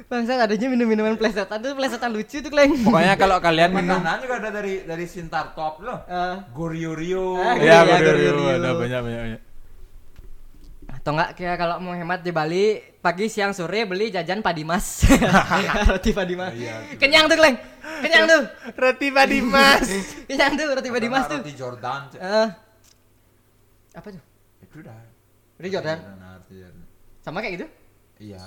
Aduh, 0.04 0.10
bangsat 0.10 0.36
adanya 0.38 0.68
minum-minuman 0.68 1.16
plesetan 1.16 1.58
tuh 1.58 1.72
plesetan 1.74 2.12
lucu 2.12 2.38
tuh, 2.38 2.50
Kleng. 2.50 2.76
Pokoknya 2.78 3.16
kalau 3.16 3.40
kalian 3.40 3.72
minum 3.72 3.98
Makanan 3.98 4.20
juga 4.20 4.36
ada 4.38 4.50
dari 4.52 4.84
dari 4.84 5.06
Sintar 5.06 5.54
Top 5.54 5.80
loh. 5.80 6.04
Eh, 6.04 6.36
Gorio-rio. 6.52 7.38
Ah, 7.38 7.56
ya, 7.56 7.64
Iya, 7.64 7.78
bener, 7.84 8.02
Gorio-Rio. 8.04 8.48
ada 8.54 8.70
banyak 8.74 9.02
banyak. 9.02 9.22
banyak. 9.24 9.42
atau 10.94 11.12
enggak 11.12 11.30
kayak 11.34 11.58
kalau 11.58 11.76
mau 11.80 11.92
hemat 11.92 12.22
di 12.22 12.32
Bali 12.32 12.66
pagi 12.98 13.28
siang 13.28 13.52
sore 13.52 13.84
beli 13.84 14.08
jajan 14.08 14.40
padimas 14.40 15.04
roti 15.90 16.12
padimas 16.12 16.56
Iya. 16.56 16.96
kenyang 16.96 17.28
tuh 17.28 17.36
Kleng 17.36 17.60
kenyang 18.00 18.24
tuh 18.24 18.42
Roti 18.74 19.08
Padimas. 19.10 19.84
kenyang 20.30 20.56
tuh 20.56 20.68
roti 20.72 20.90
padimas 20.90 21.24
tuh 21.26 21.40
Roti 21.40 21.54
Jordan. 21.54 22.02
Eh, 22.14 22.48
apa 23.92 24.08
tuh 24.08 24.24
Itu 24.62 24.80
dah. 24.80 24.96
roti 25.58 25.70
Jordan 25.70 25.98
Nah, 26.14 26.40
roti 26.40 26.56
Jordan. 26.56 26.84
sama 27.20 27.38
kayak 27.40 27.54
gitu 27.54 27.66
Iya. 28.22 28.44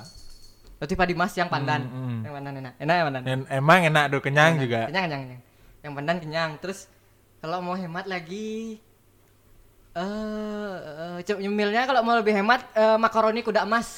Roti 0.77 0.95
padimas 0.95 1.33
yang 1.33 1.49
pandan. 1.49 1.83
Hmm, 1.85 2.03
hmm. 2.03 2.21
yang 2.23 2.35
pandan 2.35 2.53
enak. 2.57 2.73
Enak 2.77 2.95
ya 2.95 3.03
pandan? 3.05 3.23
En- 3.25 3.49
Emang 3.51 3.81
enak 3.83 4.05
tuh 4.09 4.21
kenyang 4.21 4.53
juga. 4.57 4.81
kenyang 4.87 5.05
kenyang 5.07 5.23
kenyang. 5.25 5.43
Yang 5.81 5.93
pandan 5.95 6.17
kenyang. 6.19 6.51
Terus 6.59 6.79
kalau 7.39 7.59
mau 7.61 7.75
hemat 7.75 8.05
lagi 8.05 8.81
eh 9.97 10.77
eh, 10.77 11.19
cep- 11.25 11.41
nyemilnya 11.41 11.89
kalau 11.89 12.05
mau 12.05 12.13
lebih 12.15 12.35
hemat 12.35 12.61
eh, 12.71 12.97
makaroni 12.97 13.41
kuda 13.41 13.65
emas. 13.65 13.97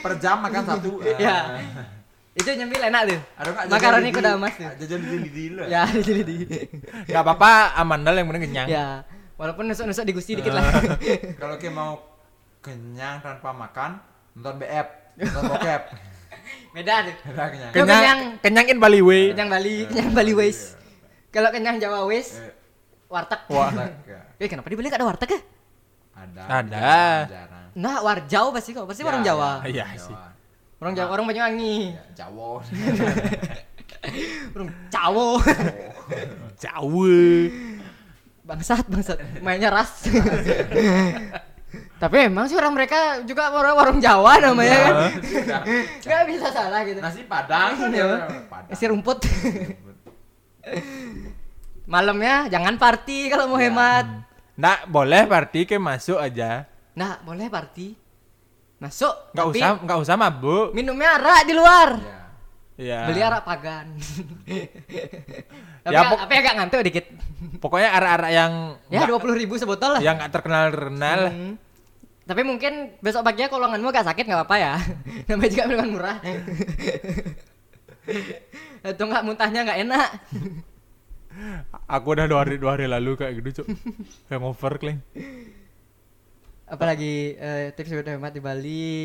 Per 0.00 0.12
jam 0.18 0.40
makan 0.40 0.62
satu. 0.64 1.04
ya. 1.20 1.60
Itu 2.32 2.48
nyemil 2.48 2.80
enak 2.80 3.02
tuh. 3.04 3.20
Nggak 3.20 3.68
makaroni 3.68 4.08
jajan 4.08 4.16
kuda 4.16 4.30
emas 4.34 4.54
tuh. 4.56 4.70
Jajan 4.80 5.00
di 5.04 5.28
di 5.28 5.44
lo. 5.52 5.64
ya 5.68 5.84
di 5.84 6.00
sini 6.00 6.22
di 6.24 6.36
Gak 7.04 7.20
apa-apa, 7.20 7.76
amandel 7.76 8.16
yang 8.16 8.26
penting 8.28 8.44
kenyang. 8.48 8.68
ya 8.68 8.86
walaupun 9.36 9.64
nusuk-nusuk 9.66 10.04
di 10.04 10.12
gusti 10.12 10.32
dikit 10.36 10.52
lah. 10.52 10.64
Kalau 11.40 11.56
kita 11.56 11.72
mau 11.72 12.00
kenyang 12.60 13.20
tanpa 13.20 13.52
makan, 13.52 13.96
nonton 14.32 14.54
BF, 14.56 14.86
nonton 15.16 15.42
bokep. 15.48 15.82
Udah 16.70 17.02
kenyang. 17.02 17.06
Ke- 17.68 17.74
Kenyang, 17.74 17.74
kenyang. 17.74 18.20
kenyangin 18.40 18.78
Bali 18.78 19.00
way. 19.00 19.24
kenyang 19.30 19.50
Bali 19.50 19.74
kenyang 19.84 20.10
Bali 20.12 20.32
ways 20.32 20.78
kalau 21.28 21.50
kenyang 21.50 21.76
Jawa 21.76 22.06
ways 22.06 22.38
Eh, 22.38 22.54
warteg 23.06 23.42
Wah. 23.48 23.70
ya. 24.06 24.22
eh 24.40 24.46
kenapa 24.46 24.66
di 24.66 24.74
Bali 24.74 24.86
gak 24.86 24.98
ada 24.98 25.08
warteg 25.08 25.30
ya 25.30 25.40
Ada. 26.12 26.42
Ada. 26.46 26.94
jarang, 27.26 27.66
nah 27.72 27.96
warjau 28.00 28.50
pasti 28.50 28.70
kok 28.70 28.84
pasti 28.84 29.02
warung 29.02 29.22
Jawa 29.22 29.62
Iya 29.64 29.82
Jawa. 29.88 29.98
sih. 29.98 30.16
orang 30.78 30.94
Jawa 30.94 31.08
orang 31.10 31.26
Banyuwangi 31.26 31.76
Jawa. 32.12 32.48
orang 34.54 34.68
Jawa 34.88 35.26
Jauh. 36.56 37.02
bangsat 38.42 38.84
bangsat 38.84 39.18
mainnya 39.40 39.70
ras 39.70 40.06
tapi 42.00 42.16
emang 42.24 42.48
sih 42.48 42.56
orang 42.56 42.72
mereka 42.72 42.96
juga 43.22 43.52
warung, 43.52 43.76
warung 43.76 43.98
Jawa 44.00 44.40
namanya 44.40 44.76
kan 44.80 44.94
Sudah. 45.20 45.60
nggak 46.08 46.22
bisa 46.26 46.48
salah 46.48 46.80
gitu 46.82 46.96
Nasi 46.98 47.22
Padang 47.22 47.76
kan 47.76 47.90
ya. 47.90 48.24
Padang. 48.46 48.72
isi 48.72 48.84
rumput 48.86 49.18
malamnya 51.86 52.48
jangan 52.48 52.76
party 52.76 53.28
kalau 53.28 53.46
mau 53.46 53.58
Ya. 53.58 53.68
hemat 53.68 54.06
Nah, 54.54 54.76
boleh 54.84 55.24
party 55.24 55.64
ke 55.64 55.76
masuk 55.76 56.16
aja. 56.16 56.68
nah 56.92 57.16
boleh 57.18 57.46
party 57.46 57.96
masuk 58.76 59.12
Nggak 59.30 59.44
tapi 59.46 59.58
usah, 59.58 59.70
nggak 59.78 59.98
usah 60.00 60.16
mabuk. 60.16 60.72
minumnya 60.72 61.14
arak 61.14 61.40
di 61.44 61.52
luar 61.52 61.90
Ya. 61.96 62.16
Iya. 62.80 63.00
beli 63.04 63.20
arak 63.20 63.42
pagan 63.42 63.86
tapi, 65.80 65.90
Ya, 65.90 65.98
ya, 65.98 66.08
pok- 66.08 66.20
tapi 66.22 66.34
agak 66.34 66.54
ngantuk 66.56 66.80
dikit 66.82 67.06
Pokoknya 67.56 67.88
arah-arah 67.90 68.30
yang 68.30 68.52
ya 68.86 69.04
dua 69.04 69.16
puluh 69.16 69.32
ribu 69.32 69.52
sebotol 69.54 69.96
lah 69.96 70.00
yang 70.00 70.16
nggak 70.16 70.28
terkenal 70.30 70.68
terkenal. 70.68 71.20
Hmm. 71.28 71.54
Tapi 72.30 72.46
mungkin 72.46 72.94
besok 73.02 73.26
paginya 73.26 73.50
kolonganmu 73.50 73.90
agak 73.90 74.06
sakit 74.06 74.22
nggak 74.22 74.46
apa-apa 74.46 74.56
ya. 74.62 74.74
Namanya 75.26 75.50
juga 75.50 75.64
minuman 75.66 75.90
murah. 75.90 76.16
Atau 78.86 79.10
nggak 79.10 79.24
muntahnya 79.26 79.66
nggak 79.66 79.80
enak. 79.82 80.08
Aku 81.98 82.14
udah 82.14 82.30
dua 82.30 82.46
hari 82.46 82.62
dua 82.62 82.78
hari 82.78 82.86
lalu 82.86 83.18
kayak 83.18 83.42
gitu 83.42 83.66
cuk. 83.66 83.74
Hangover 84.30 84.78
kleng. 84.78 85.02
Apalagi 86.70 87.34
eh, 87.34 87.74
tips 87.74 87.98
buat 87.98 88.06
hemat 88.06 88.30
di 88.30 88.38
Bali 88.38 89.02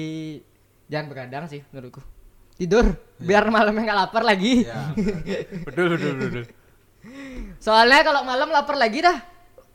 jangan 0.85 1.09
begadang 1.09 1.49
sih 1.49 1.65
menurutku. 1.73 2.05
Tidur 2.61 2.93
biar 3.17 3.49
malamnya 3.49 3.89
nggak 3.89 3.99
lapar 4.05 4.21
lagi. 4.21 4.69
Ya. 4.69 4.93
Betul 5.65 5.97
betul 5.97 6.13
betul. 6.13 6.29
betul. 6.29 6.45
Soalnya 7.57 8.05
kalau 8.05 8.21
malam 8.21 8.53
lapar 8.53 8.77
lagi 8.77 9.01
dah 9.01 9.17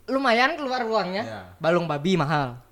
lumayan 0.07 0.55
keluar 0.55 0.87
uangnya. 0.87 1.23
Ya. 1.27 1.41
Balung 1.59 1.83
babi 1.83 2.15
mahal. 2.15 2.70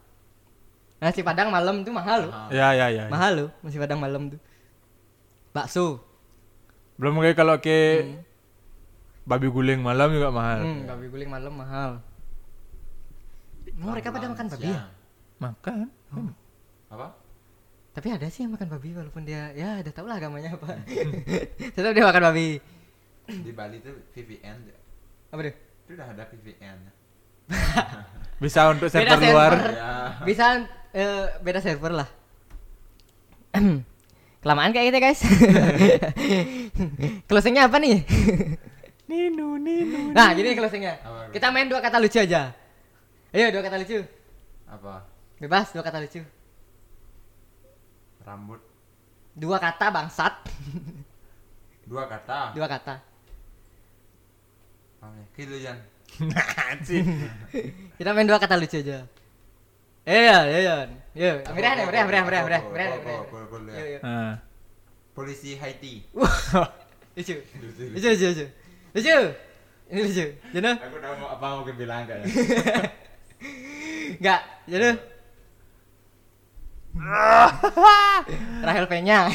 Nasi 0.99 1.23
padang 1.23 1.47
malam 1.47 1.87
tuh 1.87 1.95
mahal 1.95 2.27
loh. 2.27 2.31
Mahal. 2.35 2.51
Ya 2.51 2.67
ya 2.75 2.87
ya. 2.91 3.03
Mahal 3.07 3.31
loh 3.39 3.49
nasi 3.63 3.79
padang 3.79 4.03
malam 4.03 4.35
tuh. 4.35 4.39
Bakso. 5.55 6.03
Belum 6.99 7.15
kayak 7.23 7.39
kalau 7.39 7.55
ke 7.63 8.03
babi 9.23 9.47
guling 9.47 9.79
malam 9.79 10.11
juga 10.11 10.27
mahal. 10.27 10.59
Hmm, 10.59 10.83
babi 10.83 11.07
guling 11.07 11.31
malam 11.31 11.53
mahal. 11.55 11.91
Emang 13.63 13.95
mereka 13.95 14.11
pada 14.11 14.27
makan 14.27 14.47
babi 14.51 14.67
ya? 14.67 14.83
Makan. 15.39 15.75
Apa? 16.91 17.07
Tapi 17.95 18.07
ada 18.11 18.27
sih 18.27 18.43
yang 18.43 18.53
makan 18.59 18.67
babi 18.67 18.91
walaupun 18.91 19.23
dia 19.23 19.55
ya 19.55 19.79
udah 19.79 19.93
tau 19.95 20.03
lah 20.03 20.19
agamanya 20.19 20.59
apa. 20.59 20.83
Tetap 21.75 21.91
dia 21.95 22.03
makan 22.03 22.23
babi. 22.27 22.59
Di 23.29 23.51
Bali 23.55 23.79
tuh 23.79 23.95
VPN. 24.11 24.67
Apa 25.31 25.39
deh? 25.47 25.55
Itu 25.87 25.95
udah 25.95 26.07
ada 26.11 26.23
VPN. 26.27 26.98
Bisa 28.43 28.71
untuk 28.71 28.87
Beda 28.87 29.19
server 29.19 29.33
luar. 29.33 29.51
server. 29.51 29.71
Ya. 29.75 29.91
Bisa 30.23 30.45
eh, 30.95 31.25
beda 31.43 31.59
server 31.59 31.91
lah. 31.91 32.09
Kelamaan 34.41 34.71
kayak 34.71 34.85
gitu 34.87 34.99
guys. 35.03 35.21
Closingnya 37.29 37.67
apa 37.67 37.77
nih? 37.83 38.07
Ninu 39.09 39.57
ninu. 39.57 40.13
nah 40.13 40.29
gini 40.37 40.53
closingnya. 40.53 41.01
Apa? 41.01 41.33
Kita 41.33 41.49
main 41.49 41.65
dua 41.65 41.81
kata 41.81 41.97
lucu 41.97 42.21
aja. 42.21 42.53
Ayo 43.33 43.49
dua 43.49 43.65
kata 43.65 43.81
lucu. 43.81 44.05
Apa? 44.69 45.01
Bebas 45.41 45.73
dua 45.73 45.81
kata 45.81 45.97
lucu. 45.97 46.21
Rambut. 48.21 48.61
Dua 49.33 49.57
kata 49.57 49.89
bangsat. 49.89 50.33
Dua 51.89 52.05
kata. 52.05 52.53
Dua 52.53 52.67
kata. 52.69 52.95
Ya? 55.01 55.25
Kilo 55.33 55.57
Jan. 55.57 55.77
Kita 57.99 58.09
main 58.15 58.27
dua 58.27 58.39
kata 58.41 58.55
lucu 58.59 58.79
aja. 58.81 59.05
Iya, 60.09 60.37
iya, 60.49 60.59
iya. 60.59 60.75
Yo, 61.13 61.31
meriah 61.53 61.73
nih, 61.75 61.85
meriah, 61.85 62.05
meriah, 62.07 62.23
meriah, 62.25 62.43
meriah, 62.43 62.61
meriah, 62.65 62.89
meriah. 62.97 63.21
Gol, 63.27 63.27
gol, 63.29 63.43
gol, 63.51 63.61
Yo, 63.69 63.75
ya. 63.75 63.85
yo. 63.97 63.99
Ah. 64.01 64.33
Polisi 65.13 65.59
Haiti. 65.59 66.05
Lucu. 67.19 67.35
Lucu, 67.93 68.07
lucu, 68.07 68.25
lucu. 68.31 68.45
Lucu. 68.95 69.17
Ini 69.89 69.99
lucu. 70.05 70.25
Jono? 70.55 70.71
Aku 70.79 70.95
udah 71.01 71.11
mau 71.19 71.27
apa 71.33 71.45
mau 71.59 71.63
bilang 71.67 72.05
kayaknya. 72.07 72.29
Enggak, 74.17 74.41
Jono. 74.71 74.91
Rahel 78.65 78.85
Penya. 78.89 79.29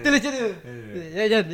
Itu 0.00 0.08
lucu 0.08 0.28
tuh. 0.32 0.52
Ya, 1.12 1.24
Jon, 1.28 1.44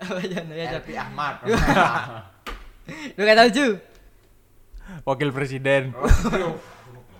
Apa? 0.00 0.20
Ya, 0.24 1.04
Ahmad. 1.04 1.44
Lu 3.16 3.22
kata 3.22 3.46
lucu. 3.46 3.78
Wakil 5.06 5.30
presiden. 5.30 5.94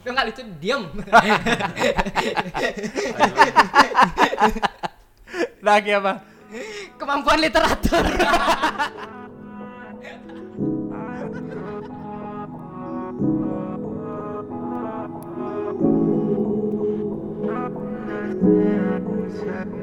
Lu 0.02 0.08
enggak 0.10 0.32
lucu, 0.32 0.42
diam. 0.58 0.88
Lagi 5.60 5.92
apa? 5.94 6.24
Kemampuan 6.98 7.38
literatur. 7.38 8.04
Set 19.30 19.70